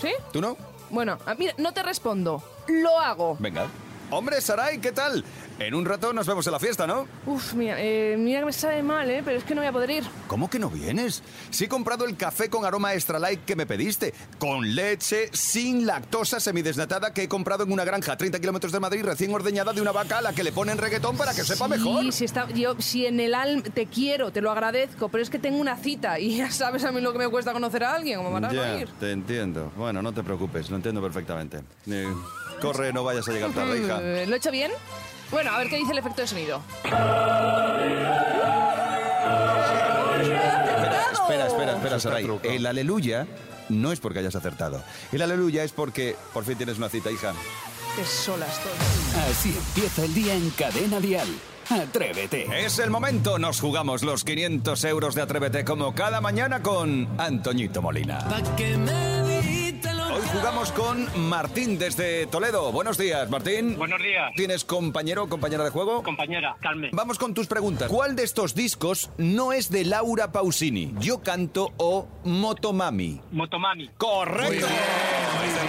¿Sí? 0.00 0.10
¿Tú 0.32 0.40
no? 0.40 0.56
Bueno, 0.94 1.18
mira, 1.36 1.52
no 1.58 1.72
te 1.72 1.82
respondo. 1.82 2.40
Lo 2.68 3.00
hago. 3.00 3.36
Venga. 3.40 3.66
Hombre, 4.10 4.40
Saray, 4.40 4.78
¿qué 4.78 4.92
tal? 4.92 5.24
En 5.60 5.72
un 5.74 5.84
rato 5.84 6.12
nos 6.12 6.26
vemos 6.26 6.44
en 6.48 6.52
la 6.52 6.58
fiesta, 6.58 6.84
¿no? 6.84 7.06
Uf, 7.26 7.54
mira, 7.54 7.76
eh, 7.78 8.16
mira 8.18 8.40
que 8.40 8.46
me 8.46 8.52
sabe 8.52 8.82
mal, 8.82 9.08
¿eh? 9.08 9.22
Pero 9.24 9.38
es 9.38 9.44
que 9.44 9.54
no 9.54 9.60
voy 9.60 9.68
a 9.68 9.72
poder 9.72 9.88
ir. 9.90 10.04
¿Cómo 10.26 10.50
que 10.50 10.58
no 10.58 10.68
vienes? 10.68 11.22
Sí 11.50 11.66
he 11.66 11.68
comprado 11.68 12.06
el 12.06 12.16
café 12.16 12.50
con 12.50 12.64
aroma 12.64 12.92
extra 12.94 13.20
light 13.20 13.44
que 13.44 13.54
me 13.54 13.64
pediste, 13.64 14.12
con 14.40 14.74
leche 14.74 15.28
sin 15.32 15.86
lactosa 15.86 16.40
semidesnatada 16.40 17.14
que 17.14 17.22
he 17.22 17.28
comprado 17.28 17.62
en 17.62 17.70
una 17.72 17.84
granja 17.84 18.12
a 18.12 18.16
30 18.16 18.40
kilómetros 18.40 18.72
de 18.72 18.80
Madrid 18.80 19.04
recién 19.04 19.32
ordeñada 19.32 19.72
de 19.72 19.80
una 19.80 19.92
vaca 19.92 20.18
a 20.18 20.22
la 20.22 20.32
que 20.32 20.42
le 20.42 20.50
ponen 20.50 20.76
reggaetón 20.76 21.16
para 21.16 21.32
que 21.32 21.44
sepa 21.44 21.68
mejor. 21.68 22.02
Sí, 22.02 22.10
si, 22.12 22.24
está, 22.24 22.48
yo, 22.50 22.74
si 22.80 23.06
en 23.06 23.20
el 23.20 23.32
alma 23.32 23.62
te 23.62 23.86
quiero, 23.86 24.32
te 24.32 24.40
lo 24.40 24.50
agradezco, 24.50 25.08
pero 25.08 25.22
es 25.22 25.30
que 25.30 25.38
tengo 25.38 25.58
una 25.58 25.76
cita 25.76 26.18
y 26.18 26.36
ya 26.38 26.50
sabes 26.50 26.82
a 26.82 26.90
mí 26.90 27.00
lo 27.00 27.12
que 27.12 27.18
me 27.20 27.28
cuesta 27.28 27.52
conocer 27.52 27.84
a 27.84 27.94
alguien, 27.94 28.16
como 28.18 28.32
van 28.32 28.46
a 28.46 28.52
Ya, 28.52 28.80
ir. 28.80 28.88
te 28.98 29.12
entiendo. 29.12 29.70
Bueno, 29.76 30.02
no 30.02 30.12
te 30.12 30.24
preocupes, 30.24 30.68
lo 30.68 30.76
entiendo 30.76 31.00
perfectamente. 31.00 31.60
Eh, 31.86 32.12
corre, 32.60 32.92
no 32.92 33.04
vayas 33.04 33.28
a 33.28 33.32
llegar 33.32 33.52
tarde, 33.52 33.78
hija. 33.78 34.00
¿Lo 34.26 34.34
he 34.34 34.36
hecho 34.36 34.50
bien? 34.50 34.72
Bueno, 35.30 35.50
a 35.50 35.58
ver 35.58 35.68
qué 35.68 35.76
dice 35.76 35.92
el 35.92 35.98
efecto 35.98 36.22
de 36.22 36.28
sonido. 36.28 36.62
Espera, 41.12 41.46
espera, 41.46 41.72
espera, 41.72 42.00
Saray. 42.00 42.28
El 42.42 42.66
aleluya 42.66 43.26
no 43.68 43.92
es 43.92 44.00
porque 44.00 44.20
hayas 44.20 44.36
acertado. 44.36 44.82
El 45.12 45.22
aleluya 45.22 45.64
es 45.64 45.72
porque 45.72 46.16
por 46.32 46.44
fin 46.44 46.56
tienes 46.56 46.78
una 46.78 46.88
cita, 46.88 47.10
hija. 47.10 47.32
Qué 47.96 48.04
sola 48.04 48.46
estoy. 48.46 49.30
Así 49.30 49.56
empieza 49.56 50.04
el 50.04 50.14
día 50.14 50.34
en 50.34 50.50
Cadena 50.50 51.00
Dial. 51.00 51.28
Atrévete. 51.70 52.64
Es 52.64 52.78
el 52.78 52.90
momento, 52.90 53.38
nos 53.38 53.60
jugamos 53.60 54.02
los 54.02 54.24
500 54.24 54.84
euros 54.84 55.14
de 55.14 55.22
Atrévete 55.22 55.64
como 55.64 55.94
cada 55.94 56.20
mañana 56.20 56.62
con 56.62 57.08
Antoñito 57.18 57.80
Molina. 57.80 58.18
Hoy 60.14 60.22
jugamos 60.32 60.70
con 60.70 61.28
Martín 61.28 61.76
desde 61.76 62.26
Toledo. 62.28 62.70
Buenos 62.70 62.96
días, 62.96 63.28
Martín. 63.30 63.76
Buenos 63.76 64.00
días, 64.00 64.30
¿Tienes 64.36 64.64
compañero 64.64 65.24
o 65.24 65.28
compañera 65.28 65.64
de 65.64 65.70
juego? 65.70 66.04
compañera 66.04 66.56
Carmen. 66.60 66.90
Vamos 66.92 67.18
con 67.18 67.34
tus 67.34 67.48
preguntas. 67.48 67.90
¿Cuál 67.90 68.14
de 68.14 68.22
estos 68.22 68.54
discos 68.54 69.10
no 69.18 69.52
es 69.52 69.70
de 69.70 69.84
Laura 69.84 70.30
Pausini? 70.30 70.94
Yo 71.00 71.20
canto 71.20 71.72
o 71.78 72.06
Motomami. 72.22 73.20
Motomami. 73.32 73.90
Correcto. 73.98 74.68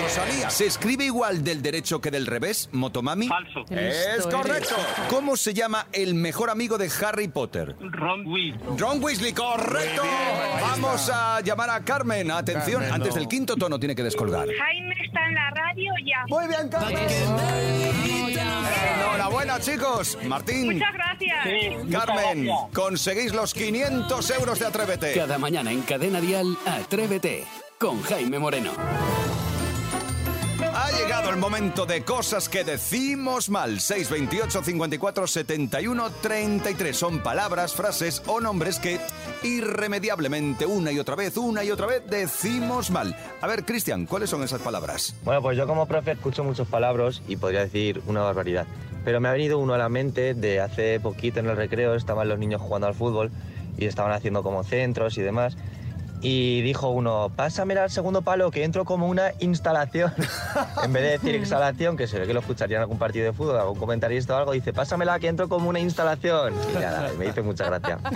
Rosalía. 0.01 0.49
¿Se 0.49 0.65
escribe 0.65 1.05
igual 1.05 1.43
del 1.43 1.61
derecho 1.61 1.99
que 2.01 2.11
del 2.11 2.25
revés, 2.25 2.69
Motomami? 2.71 3.27
Falso. 3.27 3.65
Es 3.69 4.25
correcto. 4.27 4.75
eres. 4.75 5.07
¿Cómo 5.09 5.35
se 5.35 5.53
llama 5.53 5.87
el 5.93 6.13
mejor 6.15 6.49
amigo 6.49 6.77
de 6.77 6.89
Harry 7.05 7.27
Potter? 7.27 7.75
Ron 7.79 8.25
Will. 8.27 8.57
Ron 8.77 9.03
Weasley, 9.03 9.33
correcto. 9.33 10.03
Vamos 10.61 11.09
a 11.13 11.41
llamar 11.41 11.69
a 11.69 11.83
Carmen. 11.83 12.31
Atención, 12.31 12.81
Carmen, 12.81 12.93
antes 12.93 13.13
no. 13.13 13.19
del 13.19 13.27
quinto 13.27 13.55
tono 13.55 13.79
tiene 13.79 13.95
que 13.95 14.03
descolgar. 14.03 14.47
Jaime 14.47 14.95
está 15.05 15.25
en 15.27 15.33
la 15.35 15.49
radio 15.51 15.91
ya. 16.05 16.25
Muy 16.27 16.47
bien, 16.47 16.69
Carmen. 16.69 16.97
Enhorabuena, 19.05 19.59
chicos. 19.59 20.17
Martín, 20.27 20.73
Muchas 20.73 20.93
gracias. 20.93 21.37
Sí, 21.43 21.69
muchas 21.83 22.05
Carmen, 22.05 22.45
gracias. 22.45 22.69
conseguís 22.73 23.33
los 23.33 23.53
500 23.53 24.29
euros 24.31 24.59
de 24.59 24.65
Atrévete. 24.65 25.13
Cada 25.13 25.37
mañana 25.37 25.71
en 25.71 25.81
Cadena 25.81 26.19
Dial, 26.21 26.57
Atrévete 26.65 27.45
con 27.79 28.01
Jaime 28.03 28.39
Moreno. 28.39 28.71
Ha 30.85 30.91
llegado 30.91 31.31
el 31.31 31.37
momento 31.37 31.87
de 31.87 32.03
cosas 32.03 32.47
que 32.47 32.63
decimos 32.63 33.49
mal. 33.49 33.79
628 33.79 34.61
54 34.63 35.25
71 35.25 36.09
33. 36.21 36.95
Son 36.95 37.23
palabras, 37.23 37.73
frases 37.73 38.21
o 38.27 38.39
nombres 38.39 38.77
que 38.77 38.99
irremediablemente 39.41 40.67
una 40.67 40.91
y 40.91 40.99
otra 40.99 41.15
vez, 41.15 41.37
una 41.37 41.63
y 41.63 41.71
otra 41.71 41.87
vez 41.87 42.03
decimos 42.07 42.91
mal. 42.91 43.17
A 43.41 43.47
ver, 43.47 43.65
Cristian, 43.65 44.05
¿cuáles 44.05 44.29
son 44.29 44.43
esas 44.43 44.61
palabras? 44.61 45.15
Bueno, 45.23 45.41
pues 45.41 45.57
yo 45.57 45.65
como 45.65 45.87
profe 45.87 46.11
escucho 46.11 46.43
muchos 46.43 46.67
palabras 46.67 47.23
y 47.27 47.37
podría 47.37 47.61
decir 47.61 48.03
una 48.05 48.21
barbaridad. 48.21 48.67
Pero 49.03 49.19
me 49.19 49.29
ha 49.29 49.31
venido 49.31 49.57
uno 49.57 49.73
a 49.73 49.79
la 49.79 49.89
mente 49.89 50.35
de 50.35 50.59
hace 50.59 50.99
poquito 50.99 51.39
en 51.39 51.47
el 51.47 51.57
recreo, 51.57 51.95
estaban 51.95 52.29
los 52.29 52.37
niños 52.37 52.61
jugando 52.61 52.85
al 52.85 52.93
fútbol 52.93 53.31
y 53.75 53.87
estaban 53.87 54.11
haciendo 54.11 54.43
como 54.43 54.63
centros 54.63 55.17
y 55.17 55.23
demás. 55.23 55.57
Y 56.21 56.61
dijo 56.61 56.89
uno, 56.89 57.31
pásamela 57.35 57.83
al 57.83 57.91
segundo 57.91 58.21
palo 58.23 58.49
que 58.49 58.63
entro 58.63 58.83
como 58.85 59.07
una 59.07 59.31
instalación. 59.39 60.11
en 60.83 60.91
vez 60.93 61.03
de 61.03 61.09
decir 61.11 61.35
instalación, 61.35 61.97
que 61.97 62.07
se 62.07 62.17
ve 62.19 62.25
que 62.25 62.33
lo 62.33 62.39
escucharía 62.39 62.77
en 62.77 62.81
algún 62.81 62.97
partido 62.97 63.25
de 63.25 63.33
fútbol, 63.33 63.57
algún 63.59 63.77
comentarista 63.77 64.33
o 64.35 64.37
algo, 64.37 64.51
dice, 64.53 64.73
pásamela 64.73 65.19
que 65.19 65.27
entro 65.27 65.47
como 65.49 65.69
una 65.69 65.79
instalación. 65.79 66.53
Y 66.71 66.79
ya, 66.79 67.11
me 67.17 67.27
hizo 67.27 67.43
mucha 67.43 67.65
gracia. 67.65 67.99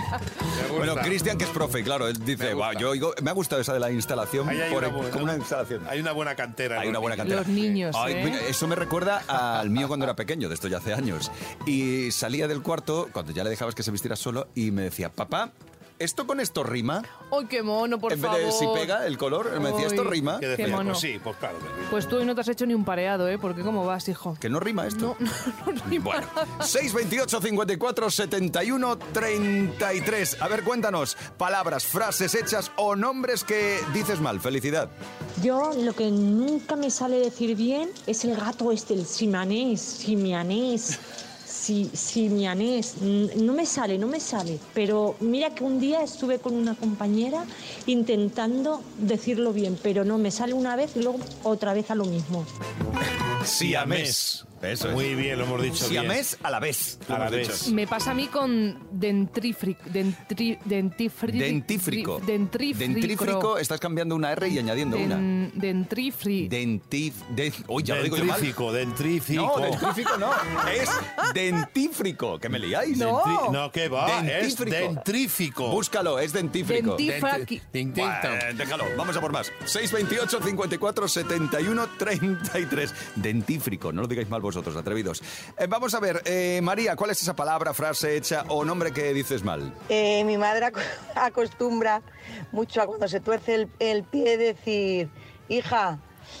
Bueno, 0.76 0.94
Cristian, 0.96 1.36
que 1.36 1.44
es 1.44 1.50
profe, 1.50 1.82
claro, 1.82 2.06
él 2.06 2.24
dice, 2.24 2.54
"Buah, 2.54 2.74
yo 2.74 2.90
oigo- 2.90 3.12
me 3.22 3.30
ha 3.30 3.32
gustado 3.32 3.60
esa 3.60 3.72
de 3.72 3.80
la 3.80 3.90
instalación 3.90 4.48
hay 4.48 4.70
por- 4.70 4.84
una 4.84 4.88
buena- 4.94 5.10
como 5.10 5.24
una 5.24 5.36
instalación. 5.36 5.82
Hay 5.88 6.00
una 6.00 6.12
buena 6.12 6.34
cantera. 6.36 6.80
Hay 6.80 6.88
una 6.88 6.94
los 6.98 7.02
buena 7.02 7.16
niños. 7.24 7.36
cantera. 7.38 7.54
Los 7.56 7.64
niños, 7.64 7.96
Ay, 7.98 8.14
¿eh? 8.14 8.22
mira, 8.24 8.38
Eso 8.48 8.66
me 8.68 8.76
recuerda 8.76 9.22
al 9.28 9.68
mío 9.70 9.88
cuando 9.88 10.04
era 10.04 10.14
pequeño, 10.14 10.48
de 10.48 10.54
esto 10.54 10.68
ya 10.68 10.78
hace 10.78 10.94
años. 10.94 11.30
Y 11.66 12.10
salía 12.12 12.46
del 12.46 12.62
cuarto, 12.62 13.08
cuando 13.12 13.32
ya 13.32 13.42
le 13.42 13.50
dejabas 13.50 13.74
que 13.74 13.82
se 13.82 13.90
vistiera 13.90 14.16
solo, 14.16 14.48
y 14.54 14.70
me 14.70 14.82
decía, 14.82 15.10
papá, 15.10 15.50
¿esto 16.00 16.26
con 16.26 16.40
esto 16.40 16.64
rima? 16.64 17.02
¡Ay, 17.30 17.46
qué 17.46 17.62
mono, 17.62 18.00
por 18.00 18.12
en 18.12 18.20
vez 18.20 18.30
favor! 18.30 18.46
de 18.46 18.52
si 18.52 18.66
pega 18.74 19.06
el 19.06 19.18
color, 19.18 19.60
me 19.60 19.70
decía, 19.70 19.86
¿esto 19.86 20.02
rima? 20.02 20.40
¿Qué 20.40 20.66
mono. 20.66 20.92
Pues 20.92 21.00
sí, 21.00 21.20
pues 21.22 21.36
claro. 21.36 21.58
que 21.58 21.68
rima. 21.68 21.90
Pues 21.90 22.08
tú 22.08 22.16
hoy 22.16 22.24
no 22.24 22.34
te 22.34 22.40
has 22.40 22.48
hecho 22.48 22.66
ni 22.66 22.74
un 22.74 22.84
pareado, 22.84 23.28
¿eh? 23.28 23.38
Porque 23.38 23.62
¿cómo 23.62 23.84
vas, 23.84 24.08
hijo? 24.08 24.36
¿Que 24.40 24.48
no 24.48 24.58
rima 24.58 24.86
esto? 24.86 25.16
No, 25.20 25.30
no, 25.66 25.72
no 25.72 25.84
rima. 25.84 26.04
Bueno, 26.04 26.26
628 26.60 27.40
54 27.40 28.10
71 28.10 28.98
33. 28.98 30.42
A 30.42 30.48
ver, 30.48 30.64
cuéntanos, 30.64 31.16
palabras, 31.36 31.84
frases 31.84 32.34
hechas 32.34 32.72
o 32.76 32.96
nombres 32.96 33.44
que 33.44 33.78
dices 33.92 34.20
mal. 34.20 34.40
Felicidad. 34.40 34.88
Yo 35.42 35.72
lo 35.76 35.92
que 35.92 36.10
nunca 36.10 36.76
me 36.76 36.90
sale 36.90 37.18
decir 37.18 37.54
bien 37.56 37.90
es 38.06 38.24
el 38.24 38.34
gato 38.36 38.72
este, 38.72 38.94
el 38.94 39.04
simanés, 39.04 39.80
simianés, 39.80 40.98
si, 41.50 41.90
simianés. 41.92 42.94
N- 43.02 43.30
No 43.36 43.52
me 43.52 43.66
sale, 43.66 43.98
no 43.98 44.06
me 44.06 44.20
sale. 44.20 44.58
Pero 44.74 45.16
mira 45.20 45.54
que 45.54 45.64
un 45.64 45.80
día 45.80 46.02
estuve 46.02 46.38
con 46.38 46.54
una 46.54 46.74
compañera 46.74 47.44
intentando 47.86 48.82
decirlo 48.98 49.52
bien, 49.52 49.78
pero 49.82 50.04
no, 50.04 50.18
me 50.18 50.30
sale 50.30 50.52
una 50.54 50.76
vez 50.76 50.92
y 50.96 51.00
luego 51.00 51.18
otra 51.42 51.74
vez 51.74 51.90
a 51.90 51.94
lo 51.94 52.04
mismo. 52.04 52.44
Siamés. 53.44 54.44
Eso 54.62 54.88
es. 54.88 54.94
Muy 54.94 55.14
bien, 55.14 55.38
lo 55.38 55.44
hemos 55.44 55.62
dicho 55.62 55.88
bien. 55.88 56.02
Siamés 56.02 56.36
a 56.42 56.50
la 56.50 56.60
vez. 56.60 56.98
A 57.08 57.18
la 57.18 57.30
vez. 57.30 57.68
Me 57.72 57.86
pasa 57.86 58.10
a 58.10 58.14
mí 58.14 58.26
con 58.26 58.78
dentífrico. 58.90 59.80
Dentri, 59.86 60.58
dentífrico. 60.64 61.38
Dentífrico. 61.38 62.20
Dentrífrico. 62.26 62.92
Dentrífrico, 62.94 63.58
estás 63.58 63.80
cambiando 63.80 64.14
una 64.14 64.32
R 64.32 64.48
y 64.48 64.58
añadiendo 64.58 64.96
una. 64.98 65.16
Den- 65.16 65.52
dentrifri. 65.54 66.48
Dentif... 66.48 67.14
Den, 67.30 67.52
uy, 67.68 67.82
ya 67.82 67.96
lo 67.96 68.02
digo 68.02 68.16
yo 68.16 68.24
mal. 68.24 68.36
Dentrífico, 68.40 68.72
dentrífico. 68.72 69.42
No, 69.58 69.58
dentrífico 69.64 70.16
no. 70.18 70.30
Es 70.70 70.90
dentífrico. 71.34 72.38
Que 72.38 72.48
me 72.48 72.58
liáis. 72.58 72.98
No. 72.98 73.22
Dentri- 73.24 73.50
No, 73.52 73.70
¿qué 73.72 73.88
va? 73.88 74.20
Es 74.20 74.56
Dentífrico. 74.58 74.76
dentrífico. 74.76 75.70
Búscalo, 75.70 76.18
es 76.18 76.32
dentífrico. 76.32 76.96
Dentifraqui. 76.96 77.60
Bueno, 77.72 78.54
déjalo, 78.56 78.84
vamos 78.96 79.16
a 79.16 79.20
por 79.20 79.32
más. 79.32 79.50
628 79.64 80.40
54 80.42 81.08
71 81.08 81.88
33. 81.98 82.94
Dentífrico, 83.16 83.92
no 83.92 84.02
lo 84.02 84.06
digáis 84.08 84.28
mal 84.28 84.40
vosotros, 84.40 84.49
atrevidos. 84.56 85.22
Eh, 85.58 85.66
vamos 85.68 85.94
a 85.94 86.00
ver, 86.00 86.22
eh, 86.24 86.60
María, 86.62 86.96
¿cuál 86.96 87.10
es 87.10 87.20
esa 87.22 87.34
palabra, 87.34 87.74
frase 87.74 88.16
hecha 88.16 88.44
o 88.48 88.64
nombre 88.64 88.92
que 88.92 89.12
dices 89.12 89.42
mal? 89.44 89.74
Eh, 89.88 90.22
mi 90.24 90.36
madre 90.38 90.66
aco- 90.66 90.80
acostumbra 91.14 92.02
mucho 92.52 92.82
a 92.82 92.86
cuando 92.86 93.08
se 93.08 93.20
tuerce 93.20 93.54
el, 93.54 93.68
el 93.78 94.04
pie 94.04 94.36
decir, 94.36 95.08
hija, 95.48 95.98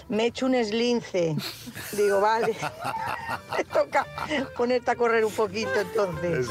me 0.08 0.24
he 0.24 0.26
hecho 0.26 0.46
un 0.46 0.54
eslince. 0.54 1.36
Digo, 1.92 2.20
vale, 2.20 2.56
me 3.56 3.64
toca 3.64 4.06
ponerte 4.56 4.90
a 4.90 4.94
correr 4.96 5.24
un 5.24 5.32
poquito 5.32 5.72
entonces. 5.80 6.46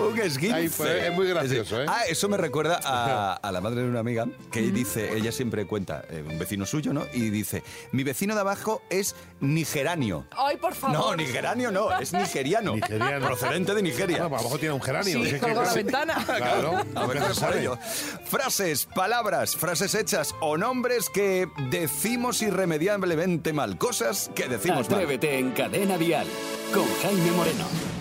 Un 0.00 0.18
esguince. 0.20 0.54
Ay, 0.56 0.68
pues, 0.76 1.04
es 1.04 1.12
muy 1.12 1.28
gracioso, 1.28 1.82
¿eh? 1.82 1.86
Ah, 1.88 2.02
eso 2.08 2.28
me 2.28 2.36
recuerda 2.36 2.80
a, 2.84 3.34
a 3.42 3.52
la 3.52 3.60
madre 3.60 3.82
de 3.82 3.88
una 3.88 4.00
amiga 4.00 4.26
que 4.50 4.60
dice, 4.62 5.16
ella 5.16 5.30
siempre 5.32 5.66
cuenta, 5.66 6.04
eh, 6.10 6.24
un 6.28 6.38
vecino 6.38 6.66
suyo, 6.66 6.92
¿no? 6.92 7.04
Y 7.12 7.30
dice, 7.30 7.62
mi 7.92 8.02
vecino 8.02 8.34
de 8.34 8.40
abajo 8.40 8.82
es 8.90 9.14
nigeranio. 9.40 10.26
Ay, 10.36 10.56
por 10.56 10.74
favor. 10.74 10.96
No, 10.98 11.16
nigeranio 11.16 11.70
no, 11.70 11.96
es 11.98 12.12
nigeriano. 12.12 12.74
Nigeriano. 12.74 13.26
Procedente 13.26 13.74
de 13.74 13.82
Nigeria. 13.82 14.18
Ah, 14.22 14.26
a 14.26 14.28
lo 14.28 14.30
mejor 14.42 14.58
tiene 14.58 14.74
un 14.74 14.82
geranio. 14.82 15.22
Sí, 15.24 15.30
¿qué- 15.30 15.38
colgó 15.38 15.60
qué- 15.60 15.66
la 15.66 15.74
ventana. 15.74 16.24
Claro, 16.24 16.76
A 16.94 17.06
ver, 17.06 17.22
por 17.40 17.56
ello. 17.56 17.78
Frases, 18.24 18.86
palabras, 18.86 19.56
frases 19.56 19.94
hechas 19.94 20.34
o 20.40 20.56
nombres 20.56 21.08
que 21.10 21.48
decimos 21.70 22.42
irremediablemente 22.42 23.52
mal. 23.52 23.78
Cosas 23.78 24.30
que 24.34 24.48
decimos 24.48 24.88
mal. 24.90 25.00
Atrévete 25.00 25.38
en 25.38 25.52
Cadena 25.52 25.98
Dial 25.98 26.26
con 26.74 26.84
Jaime 27.02 27.30
Moreno. 27.32 27.91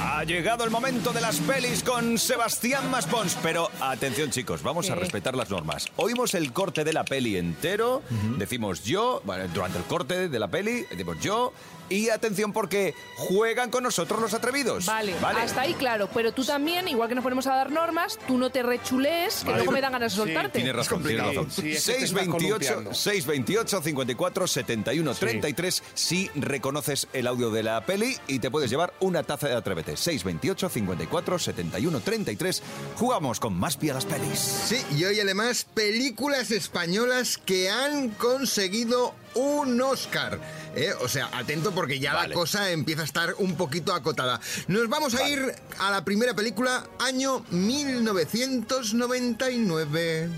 Ha 0.00 0.24
llegado 0.24 0.64
el 0.64 0.70
momento 0.70 1.12
de 1.12 1.20
las 1.20 1.38
pelis 1.40 1.82
con 1.82 2.18
Sebastián 2.18 2.90
Maspons. 2.90 3.36
Pero 3.42 3.68
atención, 3.80 4.30
chicos, 4.30 4.62
vamos 4.62 4.88
a 4.90 4.94
respetar 4.94 5.34
las 5.36 5.50
normas. 5.50 5.86
Oímos 5.96 6.34
el 6.34 6.52
corte 6.52 6.84
de 6.84 6.92
la 6.92 7.04
peli 7.04 7.36
entero, 7.36 8.02
decimos 8.36 8.84
yo, 8.84 9.20
bueno, 9.24 9.44
durante 9.52 9.78
el 9.78 9.84
corte 9.84 10.28
de 10.28 10.38
la 10.38 10.48
peli, 10.48 10.84
decimos 10.90 11.16
yo. 11.20 11.52
Y 11.90 12.10
atención 12.10 12.52
porque 12.52 12.92
juegan 13.16 13.70
con 13.70 13.82
nosotros 13.82 14.20
los 14.20 14.34
atrevidos. 14.34 14.84
Vale, 14.84 15.14
hasta 15.22 15.62
ahí 15.62 15.72
claro. 15.72 16.10
Pero 16.12 16.32
tú 16.32 16.44
también, 16.44 16.86
igual 16.86 17.08
que 17.08 17.14
nos 17.14 17.22
ponemos 17.24 17.46
a 17.46 17.54
dar 17.56 17.70
normas, 17.72 18.18
tú 18.26 18.36
no 18.36 18.50
te 18.50 18.62
rechulees, 18.62 19.36
que 19.38 19.44
Vale. 19.46 19.56
luego 19.56 19.72
me 19.72 19.80
dan 19.80 19.92
ganas 19.92 20.12
de 20.12 20.16
Sí, 20.16 20.16
soltarte. 20.22 20.58
Tienes 20.58 20.76
razón, 20.76 21.02
tienes 21.02 21.24
razón. 21.24 21.50
Sí, 21.50 21.72
es 21.72 21.86
que 21.86 21.92
te 21.94 22.04
estás 22.04 22.10
628, 22.10 22.66
columpiando. 22.74 22.92
628 22.94 23.82
54 23.82 24.46
71 24.46 25.14
Sí. 25.14 25.20
33 25.20 25.82
si 25.94 26.30
reconoces 26.34 27.08
el 27.14 27.26
audio 27.26 27.50
de 27.50 27.62
la 27.62 27.80
peli 27.86 28.18
y 28.26 28.38
te 28.38 28.50
puedes 28.50 28.68
llevar 28.68 28.92
una 29.00 29.22
taza 29.22 29.48
de 29.48 29.54
Atrévete. 29.54 29.87
628 29.96 30.68
54 30.68 31.38
71 31.38 32.00
33. 32.00 32.62
Jugamos 32.96 33.38
con 33.40 33.58
más 33.58 33.76
pie 33.76 33.92
a 33.92 33.94
las 33.94 34.04
pelis. 34.04 34.38
Sí, 34.38 34.80
y 34.96 35.04
hoy 35.04 35.20
además 35.20 35.66
películas 35.74 36.50
españolas 36.50 37.38
que 37.38 37.70
han 37.70 38.10
conseguido 38.10 39.14
un 39.34 39.80
Oscar. 39.80 40.40
¿eh? 40.74 40.92
O 41.00 41.08
sea, 41.08 41.28
atento 41.32 41.72
porque 41.72 41.98
ya 41.98 42.12
Vale. 42.14 42.28
la 42.28 42.34
cosa 42.34 42.70
empieza 42.70 43.02
a 43.02 43.04
estar 43.04 43.34
un 43.38 43.56
poquito 43.56 43.94
acotada. 43.94 44.40
Nos 44.66 44.88
vamos 44.88 45.14
a 45.14 45.28
ir 45.28 45.54
a 45.78 45.90
la 45.90 46.04
primera 46.04 46.34
película, 46.34 46.84
año 46.98 47.44
1999. 47.50 50.28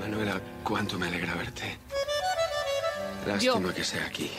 Manuela, 0.00 0.40
cuánto 0.64 0.98
me 0.98 1.08
alegra 1.08 1.34
verte. 1.34 1.78
Lástima 3.26 3.74
que 3.74 3.84
sea 3.84 4.06
aquí. 4.06 4.30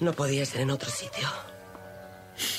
No 0.00 0.12
podía 0.14 0.46
ser 0.46 0.62
en 0.62 0.70
otro 0.70 0.90
sitio. 0.90 1.28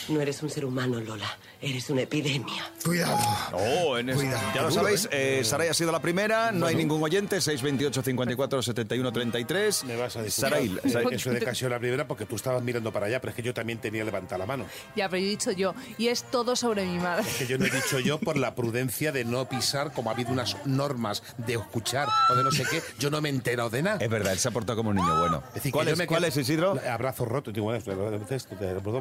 No 0.09 0.19
eres 0.21 0.41
un 0.43 0.49
ser 0.49 0.65
humano, 0.65 0.99
Lola. 0.99 1.37
Eres 1.61 1.89
una 1.89 2.01
epidemia. 2.01 2.71
Cuidado. 2.83 3.17
Oh, 3.53 3.97
en 3.97 4.09
es- 4.09 4.15
Cuidado. 4.15 4.41
ya 4.55 4.61
lo 4.63 4.71
sabéis, 4.71 5.05
¿eh? 5.11 5.39
eh, 5.39 5.43
Saray 5.43 5.69
ha 5.69 5.73
sido 5.73 5.91
la 5.91 6.01
primera, 6.01 6.51
no 6.51 6.65
hay 6.65 6.75
ningún 6.75 7.01
oyente, 7.03 7.39
628 7.39 8.01
54 8.01 8.61
71 8.63 9.11
33. 9.13 9.83
Me 9.83 9.95
vas 9.95 10.15
a 10.15 10.23
disculpar. 10.23 10.51
Saray, 10.53 10.69
Saray- 10.69 11.13
Eso 11.13 11.29
de 11.31 11.55
sido 11.55 11.69
la 11.69 11.79
primera 11.79 12.07
porque 12.07 12.25
tú 12.25 12.35
estabas 12.35 12.63
mirando 12.63 12.91
para 12.91 13.05
allá, 13.05 13.21
pero 13.21 13.29
es 13.31 13.35
que 13.35 13.43
yo 13.43 13.53
también 13.53 13.79
tenía 13.79 14.03
levantada 14.03 14.39
la 14.39 14.45
mano. 14.47 14.65
Ya, 14.95 15.07
pero 15.07 15.19
yo 15.21 15.27
he 15.27 15.29
dicho 15.29 15.51
yo. 15.51 15.75
Y 15.97 16.07
es 16.07 16.23
todo 16.31 16.55
sobre 16.55 16.85
mi 16.85 16.97
madre. 16.97 17.25
Que 17.37 17.45
yo 17.45 17.57
no 17.59 17.65
he 17.65 17.69
dicho 17.69 17.99
yo 17.99 18.19
por 18.19 18.37
la 18.37 18.55
prudencia 18.55 19.11
de 19.11 19.23
no 19.23 19.47
pisar, 19.47 19.91
como 19.93 20.09
ha 20.09 20.13
habido 20.13 20.31
unas 20.31 20.57
normas 20.65 21.21
de 21.37 21.53
escuchar 21.53 22.07
o 22.31 22.35
de 22.35 22.43
no 22.43 22.51
sé 22.51 22.63
qué, 22.71 22.81
yo 22.97 23.11
no 23.11 23.21
me 23.21 23.29
he 23.29 23.31
enterado 23.31 23.69
de 23.69 23.83
nada. 23.83 23.97
es 24.03 24.09
verdad, 24.09 24.33
él 24.33 24.39
se 24.39 24.47
ha 24.47 24.51
portado 24.51 24.77
como 24.77 24.89
un 24.89 24.95
niño 24.95 25.19
bueno. 25.19 25.43
Es 25.49 25.53
decir, 25.55 25.71
¿Cuál, 25.71 25.89
es, 25.89 25.97
me 25.97 26.07
cuál 26.07 26.21
quedo- 26.21 26.29
es, 26.29 26.37
Isidro? 26.37 26.79
Abrazo 26.89 27.25
roto. 27.25 27.51
Digo, 27.51 27.65
bueno, 27.65 27.81
pero 27.85 28.07
a 28.07 28.11
veces 28.11 28.47
te 28.47 28.55
te 28.55 28.73
puedo 28.79 28.99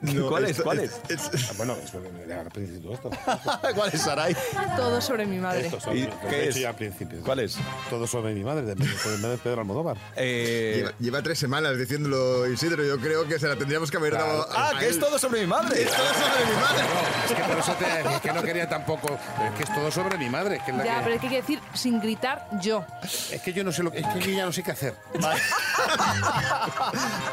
dar. 0.02 0.28
¿Cuál 0.28 0.44
es? 0.44 0.60
¿Cuál 0.60 0.80
es? 0.80 0.92
Ah, 1.10 1.52
Bueno, 1.56 1.76
es 1.82 1.92
al 1.94 2.50
principio 2.50 2.92
esto. 2.94 3.10
¿Cuál 3.74 3.90
es, 3.92 4.00
Saray? 4.02 4.36
Todo 4.76 5.00
sobre 5.00 5.26
mi 5.26 5.38
madre. 5.38 5.66
Esto 5.66 5.80
sobre, 5.80 6.00
¿Y 6.00 6.08
qué 6.28 6.48
es? 6.48 6.54
ya 6.56 6.68
al 6.70 6.76
principio. 6.76 7.20
¿Cuál 7.24 7.40
es? 7.40 7.56
Todo 7.90 8.06
sobre 8.06 8.34
mi 8.34 8.44
madre, 8.44 8.62
de, 8.62 8.74
de, 8.74 9.38
Pedro 9.38 9.60
Almodóvar. 9.60 9.96
Eh, 10.16 10.74
Lleva, 10.78 10.92
lleva 10.98 11.22
tres 11.22 11.38
semanas 11.38 11.76
diciéndolo 11.78 12.46
Isidro, 12.46 12.84
yo 12.84 12.98
creo 12.98 13.26
que 13.26 13.38
se 13.38 13.46
la 13.48 13.56
tendríamos 13.56 13.90
que 13.90 13.96
haber 13.96 14.14
dado 14.14 14.42
a- 14.50 14.68
ah, 14.68 14.70
a 14.76 14.78
que 14.78 14.86
es 14.88 14.94
él. 14.96 15.00
todo 15.00 15.18
sobre 15.18 15.40
mi 15.40 15.46
madre. 15.46 15.82
Es 15.82 15.90
todo 15.90 16.06
sobre 16.06 16.44
mi 16.46 16.60
madre. 16.60 16.82
No, 16.82 17.24
es 17.26 17.32
que 17.34 17.42
por 17.48 17.58
eso 17.58 17.72
te, 17.74 18.14
es 18.14 18.20
que 18.20 18.32
no 18.32 18.42
quería 18.42 18.68
tampoco. 18.68 19.08
Es 19.14 19.54
que 19.56 19.62
es 19.64 19.74
todo 19.74 19.90
sobre 19.90 20.18
mi 20.18 20.28
madre. 20.28 20.60
Que 20.64 20.70
es, 20.70 20.76
la 20.76 20.84
Ya, 20.84 20.96
que- 20.98 21.02
pero 21.04 21.12
hay 21.14 21.20
que 21.28 21.36
decir 21.36 21.60
sin 21.74 22.00
gritar 22.00 22.48
yo. 22.60 22.84
es 23.30 23.40
que 23.42 23.52
yo 23.52 23.64
no 23.64 23.72
sé 23.72 23.82
lo 23.82 23.90
que. 23.90 23.98
Es 24.00 24.06
que 24.06 24.20
yo 24.20 24.30
ya 24.30 24.44
no 24.46 24.52
sé 24.52 24.62
qué 24.62 24.70
hacer. 24.72 24.94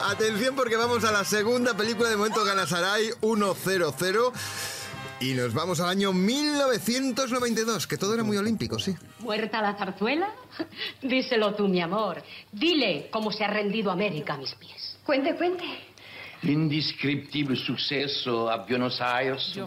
Atención 0.09 0.55
porque 0.55 0.75
vamos 0.77 1.03
a 1.03 1.11
la 1.11 1.23
segunda 1.23 1.73
película 1.75 2.09
de 2.09 2.17
momento 2.17 2.43
gana 2.45 2.54
Saray 2.65 3.09
1-0-0. 3.21 4.31
Y 5.19 5.33
nos 5.33 5.53
vamos 5.53 5.79
al 5.79 5.89
año 5.89 6.11
1992, 6.11 7.87
que 7.87 7.97
todo 7.97 8.13
era 8.13 8.23
muy 8.23 8.37
olímpico, 8.37 8.79
sí. 8.79 8.95
¿Muerta 9.19 9.61
la 9.61 9.75
zarzuela? 9.75 10.29
Díselo 11.01 11.55
tú, 11.55 11.67
mi 11.67 11.81
amor. 11.81 12.21
Dile 12.51 13.09
cómo 13.11 13.31
se 13.31 13.43
ha 13.43 13.47
rendido 13.47 13.91
América 13.91 14.33
a 14.33 14.37
mis 14.37 14.53
pies. 14.55 14.97
Cuente, 15.05 15.35
cuente. 15.35 15.63
L'indescriptible 16.45 17.55
suceso 17.57 18.49
a 18.51 18.57
Buenos 18.65 19.01
Aires. 19.01 19.59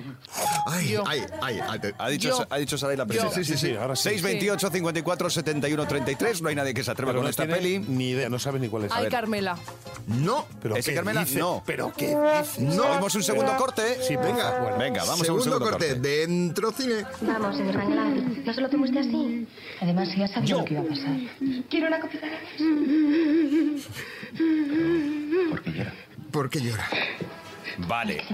Ay, 0.66 0.94
ay, 1.06 1.20
ay, 1.42 1.58
Ha 1.98 2.08
dicho, 2.08 2.28
Yo. 2.28 2.46
ha 2.48 2.56
dicho 2.56 2.78
Saray 2.78 2.96
la 2.96 3.04
primera. 3.04 3.30
Sí, 3.30 3.44
sí, 3.44 3.56
sí, 3.56 3.74
ahora 3.74 3.96
sí. 3.96 4.10
628 4.10 4.70
54 4.70 5.30
71 5.30 5.86
33. 5.88 6.42
No 6.42 6.48
hay 6.48 6.54
nadie 6.54 6.72
que 6.74 6.84
se 6.84 6.90
atreva 6.92 7.10
Pero 7.10 7.18
con 7.18 7.24
no 7.24 7.30
esta 7.30 7.44
tiene 7.46 7.58
peli. 7.58 7.78
Ni 7.80 8.10
idea, 8.10 8.28
no 8.28 8.38
sabe 8.38 8.60
ni 8.60 8.68
cuál 8.68 8.84
es. 8.84 8.92
Ay, 8.92 9.08
Carmela. 9.08 9.58
No. 10.06 10.46
Pero 10.62 10.76
¿Ese 10.76 10.90
¿qué 10.90 10.96
Carmela? 10.96 11.24
dice? 11.24 11.38
No. 11.40 11.62
¿Pero 11.66 11.92
qué 11.96 12.14
dices? 12.16 12.60
No. 12.60 12.84
Oímos 12.84 13.14
un 13.14 13.22
segundo 13.24 13.56
corte. 13.56 13.98
Sí, 14.06 14.14
Venga, 14.16 14.52
favor. 14.52 14.78
Venga, 14.78 15.04
vamos 15.04 15.28
a 15.28 15.32
un 15.32 15.42
segundo 15.42 15.58
corte. 15.58 15.88
corte. 15.94 16.00
Dentro 16.00 16.70
cine. 16.72 17.04
Vamos, 17.22 17.56
señor 17.56 17.74
Ranglada. 17.74 18.08
No 18.08 18.52
se 18.54 18.60
lo 18.60 18.68
tome 18.70 18.84
usted 18.84 19.00
así. 19.00 19.46
Además, 19.80 20.08
ya 20.16 20.28
sabía 20.28 20.56
lo 20.56 20.64
que 20.64 20.74
iba 20.74 20.82
a 20.82 20.86
pasar. 20.86 21.16
¿Quiere 21.68 21.88
una 21.88 21.98
copita 22.00 22.26
de. 22.26 23.78
¿Por 26.38 26.48
qué 26.48 26.60
llora? 26.60 26.88
Vale. 27.78 28.24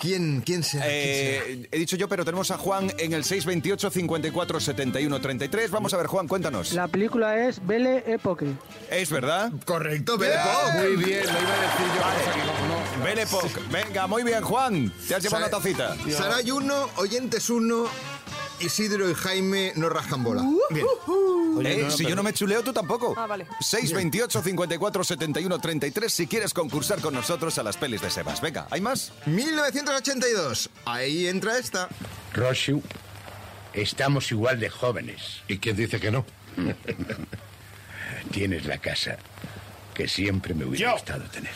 ¿Quién, 0.00 0.40
quién 0.40 0.62
será? 0.62 0.86
Eh, 0.88 1.68
he 1.70 1.78
dicho 1.78 1.94
yo, 1.94 2.08
pero 2.08 2.24
tenemos 2.24 2.50
a 2.50 2.56
Juan 2.56 2.90
en 2.96 3.12
el 3.12 3.22
628 3.22 3.90
54 3.90 4.60
71 4.60 5.20
33. 5.20 5.70
Vamos 5.70 5.92
a 5.92 5.98
ver, 5.98 6.06
Juan, 6.06 6.26
cuéntanos. 6.26 6.72
La 6.72 6.88
película 6.88 7.46
es 7.46 7.60
Belle 7.66 8.02
Époque. 8.06 8.46
¿Es 8.90 9.10
verdad? 9.10 9.52
Correcto, 9.66 10.16
Belle 10.16 10.36
Époque. 10.36 10.88
Muy 10.88 11.04
bien, 11.04 11.22
lo 11.26 11.32
iba 11.32 11.54
a 11.54 12.14
decir 12.14 12.34
yo. 12.34 12.44
no, 12.46 12.96
no. 12.96 13.04
Belle 13.04 13.22
Époque. 13.24 13.60
Venga, 13.70 14.06
muy 14.06 14.22
bien, 14.22 14.42
Juan. 14.42 14.90
Te 15.06 15.14
has 15.14 15.22
llevado 15.22 15.44
una 15.44 15.50
tacita. 15.50 15.94
Saray 16.10 16.50
1, 16.50 16.88
oyentes 16.96 17.50
1, 17.50 17.84
Isidro 18.60 19.10
y 19.10 19.14
Jaime 19.14 19.72
no 19.76 19.88
rascan 19.88 20.22
bola. 20.24 20.42
Bien. 20.70 20.86
Eh, 21.64 21.82
no, 21.84 21.90
si 21.90 21.98
pero- 21.98 22.08
yo 22.10 22.16
no 22.16 22.22
me 22.22 22.32
chuleo, 22.32 22.62
tú 22.62 22.72
tampoco. 22.72 23.14
Ah, 23.16 23.26
vale. 23.26 23.46
628 23.60 24.42
54 24.42 25.04
71 25.04 25.58
33 25.58 26.12
si 26.12 26.26
quieres 26.26 26.52
concursar 26.54 27.00
con 27.00 27.14
nosotros 27.14 27.56
a 27.58 27.62
las 27.62 27.76
pelis 27.76 28.00
de 28.00 28.10
Sebas. 28.10 28.40
Venga, 28.40 28.66
¿hay 28.70 28.80
más? 28.80 29.12
1982. 29.26 30.70
Ahí 30.86 31.26
entra 31.26 31.58
esta. 31.58 31.88
Roshu, 32.32 32.82
estamos 33.72 34.30
igual 34.32 34.58
de 34.60 34.70
jóvenes. 34.70 35.42
¿Y 35.48 35.58
quién 35.58 35.76
dice 35.76 36.00
que 36.00 36.10
no? 36.10 36.24
Tienes 38.30 38.64
la 38.66 38.78
casa 38.78 39.18
que 39.94 40.08
siempre 40.08 40.54
me 40.54 40.64
hubiera 40.64 40.88
Yo. 40.88 40.92
gustado 40.94 41.24
tener. 41.30 41.52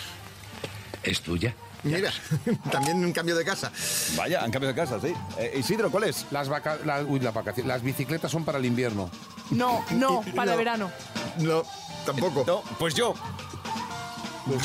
¿Es 1.02 1.20
tuya? 1.22 1.54
Mira, 1.84 2.12
también 2.72 2.96
un 3.04 3.12
cambio 3.12 3.36
de 3.36 3.44
casa. 3.44 3.70
Vaya, 4.16 4.42
han 4.42 4.50
cambiado 4.50 4.74
de 4.74 4.80
casa, 4.80 4.98
sí. 5.00 5.14
Eh, 5.38 5.56
Isidro, 5.58 5.90
¿cuál 5.90 6.04
es? 6.04 6.26
Las, 6.30 6.48
vaca- 6.48 6.78
la- 6.84 7.02
uy, 7.04 7.20
la 7.20 7.30
vacación- 7.30 7.66
las 7.68 7.82
bicicletas 7.82 8.30
son 8.30 8.44
para 8.44 8.58
el 8.58 8.64
invierno. 8.66 9.10
No, 9.50 9.84
no, 9.92 10.22
para 10.34 10.46
No. 10.46 10.52
el 10.52 10.58
verano. 10.58 10.90
No, 11.38 11.62
tampoco. 12.04 12.44
No, 12.46 12.62
pues 12.78 12.94
yo. 12.94 13.14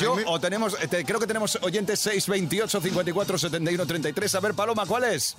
Yo 0.00 0.14
Jaime. 0.14 0.24
o 0.30 0.40
tenemos, 0.40 0.76
te- 0.88 1.04
creo 1.04 1.20
que 1.20 1.26
tenemos 1.26 1.58
oyentes 1.62 2.00
628 2.00 2.80
54 2.80 3.38
71 3.38 3.86
33. 3.86 4.34
A 4.34 4.40
ver, 4.40 4.54
Paloma, 4.54 4.86
¿cuál 4.86 5.04
es? 5.04 5.36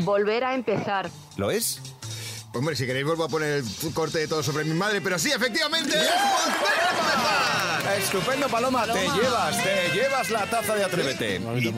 Volver 0.00 0.44
a 0.44 0.54
empezar. 0.54 1.08
¿Lo 1.36 1.50
es? 1.50 1.80
Pues, 1.80 2.56
hombre, 2.60 2.76
si 2.76 2.84
queréis 2.84 3.06
vuelvo 3.06 3.24
a 3.24 3.28
poner 3.28 3.62
el 3.82 3.94
corte 3.94 4.18
de 4.18 4.28
todo 4.28 4.42
sobre 4.42 4.64
mi 4.64 4.74
madre, 4.74 5.00
pero 5.00 5.18
sí, 5.18 5.30
efectivamente, 5.30 5.90
es 5.96 6.04
volver 6.04 6.80
a 6.80 6.90
empezar. 6.90 7.57
Estupendo, 7.96 8.48
Paloma. 8.48 8.84
Te 8.86 9.08
llevas, 9.08 9.62
te 9.62 9.90
llevas 9.94 10.30
la 10.30 10.46
taza 10.46 10.74
de 10.74 10.84
Atrévete. 10.84 11.40
Y 11.56 11.72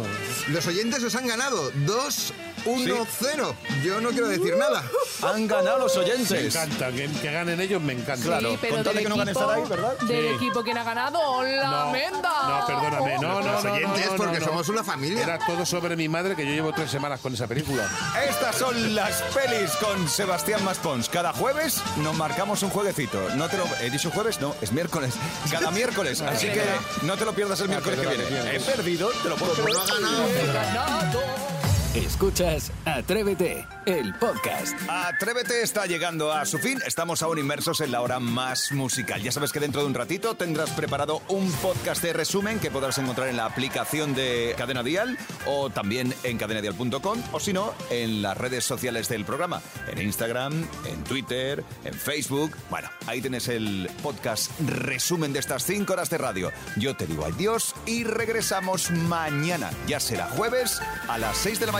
los 0.49 0.67
oyentes 0.67 1.03
os 1.03 1.15
han 1.15 1.27
ganado 1.27 1.71
2, 1.87 2.33
1, 2.67 3.07
0. 3.21 3.57
Yo 3.85 4.01
no 4.01 4.11
quiero 4.11 4.29
decir 4.29 4.57
nada. 4.57 4.83
Han 5.23 5.47
ganado 5.47 5.79
los 5.79 5.97
Me 5.97 6.03
oyentes. 6.05 6.55
encanta, 6.55 6.91
que, 6.93 7.09
que 7.09 7.31
ganen 7.33 7.61
ellos 7.61 7.81
me 7.81 7.93
encanta. 7.95 8.25
Claro. 8.25 8.59
Pero 8.61 8.75
con 8.77 8.85
tal 8.85 8.95
de 8.95 9.01
del 9.01 9.03
que 9.05 9.09
no 9.11 9.17
gane 9.17 9.31
equipo, 9.33 9.47
Saray, 9.49 9.63
¿verdad? 9.69 9.99
Del 10.01 10.29
Sí. 10.29 10.35
equipo 10.37 10.63
quien 10.63 10.79
ha 10.79 10.85
ganado, 10.85 11.43
la 11.43 11.71
No, 11.71 11.91
menda. 11.91 12.31
no, 12.49 12.67
perdóname, 12.67 13.19
no, 13.19 13.41
no, 13.41 13.53
Los 13.53 13.65
no, 13.65 13.73
oyentes, 13.73 14.07
no, 14.07 14.11
no, 14.13 14.17
porque 14.17 14.41
no. 14.41 14.47
somos 14.47 14.69
una 14.69 14.85
familia. 14.85 15.23
Era 15.23 15.39
todo 15.39 15.65
sobre 15.67 15.97
mi 15.97 16.09
madre 16.09 16.37
que 16.37 16.45
yo 16.47 16.53
llevo 16.53 16.73
tres 16.73 16.91
semanas 16.91 17.21
con 17.21 17.35
esa 17.35 17.47
película. 17.47 17.89
Estas 18.29 18.57
son 18.57 18.95
las 18.95 19.23
pelis 19.35 19.71
con 19.77 20.09
Sebastián 20.09 20.63
Maspons. 20.65 21.09
Cada 21.09 21.33
jueves 21.33 21.81
nos 21.99 22.17
marcamos 22.17 22.63
un 22.63 22.71
jueguecito. 22.71 23.21
No 23.37 23.49
te 23.49 23.57
lo 23.57 23.65
he 23.81 23.91
dicho 23.91 24.11
jueves, 24.11 24.41
no, 24.41 24.55
es 24.61 24.73
miércoles. 24.73 25.15
Cada 25.51 25.71
miércoles, 25.71 26.21
así 26.23 26.47
que 26.49 26.63
no 27.03 27.17
te 27.17 27.25
lo 27.25 27.35
pierdas 27.35 27.61
el 27.61 27.69
miércoles 27.69 28.01
que 28.01 28.07
viene. 28.07 28.57
He 28.57 28.61
perdido, 28.61 29.11
te 29.23 29.29
lo 29.29 29.37
puedo 29.37 29.55
Como 29.55 29.69
no 29.69 29.81
ha 29.81 29.87
ganado. 29.87 30.30
enganado. 30.39 31.60
Escuchas 31.95 32.71
Atrévete, 32.85 33.67
el 33.85 34.15
podcast. 34.15 34.77
Atrévete 34.89 35.61
está 35.63 35.87
llegando 35.87 36.33
a 36.33 36.47
su 36.47 36.59
fin. 36.59 36.79
Estamos 36.87 37.21
aún 37.23 37.41
inmersos 37.41 37.81
en 37.81 37.91
la 37.91 38.01
hora 38.01 38.21
más 38.21 38.71
musical. 38.71 39.21
Ya 39.21 39.33
sabes 39.33 39.51
que 39.51 39.59
dentro 39.59 39.81
de 39.81 39.89
un 39.89 39.95
ratito 39.95 40.37
tendrás 40.37 40.71
preparado 40.71 41.21
un 41.27 41.51
podcast 41.55 42.01
de 42.01 42.13
resumen 42.13 42.61
que 42.61 42.71
podrás 42.71 42.99
encontrar 42.99 43.27
en 43.27 43.37
la 43.37 43.45
aplicación 43.45 44.15
de 44.15 44.55
Cadena 44.57 44.85
Dial 44.85 45.19
o 45.47 45.69
también 45.71 46.15
en 46.23 46.39
cadenadial.com 46.39 47.23
o 47.33 47.41
si 47.41 47.53
no, 47.53 47.75
en 47.91 48.23
las 48.23 48.37
redes 48.39 48.65
sociales 48.65 49.09
del 49.09 49.25
programa. 49.25 49.61
En 49.89 50.01
Instagram, 50.01 50.65
en 50.85 51.03
Twitter, 51.03 51.65
en 51.85 51.95
Facebook. 51.95 52.57
Bueno, 52.71 52.89
ahí 53.09 53.21
tienes 53.21 53.49
el 53.49 53.91
podcast 54.01 54.53
resumen 54.61 55.33
de 55.33 55.41
estas 55.41 55.65
cinco 55.65 55.95
horas 55.95 56.09
de 56.09 56.19
radio. 56.19 56.53
Yo 56.77 56.95
te 56.95 57.09
digo 57.09 57.25
adiós 57.25 57.75
y 57.85 58.05
regresamos 58.05 58.93
mañana. 58.93 59.71
Ya 59.89 59.99
será 59.99 60.29
jueves 60.29 60.81
a 61.09 61.19
las 61.19 61.37
6 61.37 61.59
de 61.59 61.67
la 61.67 61.80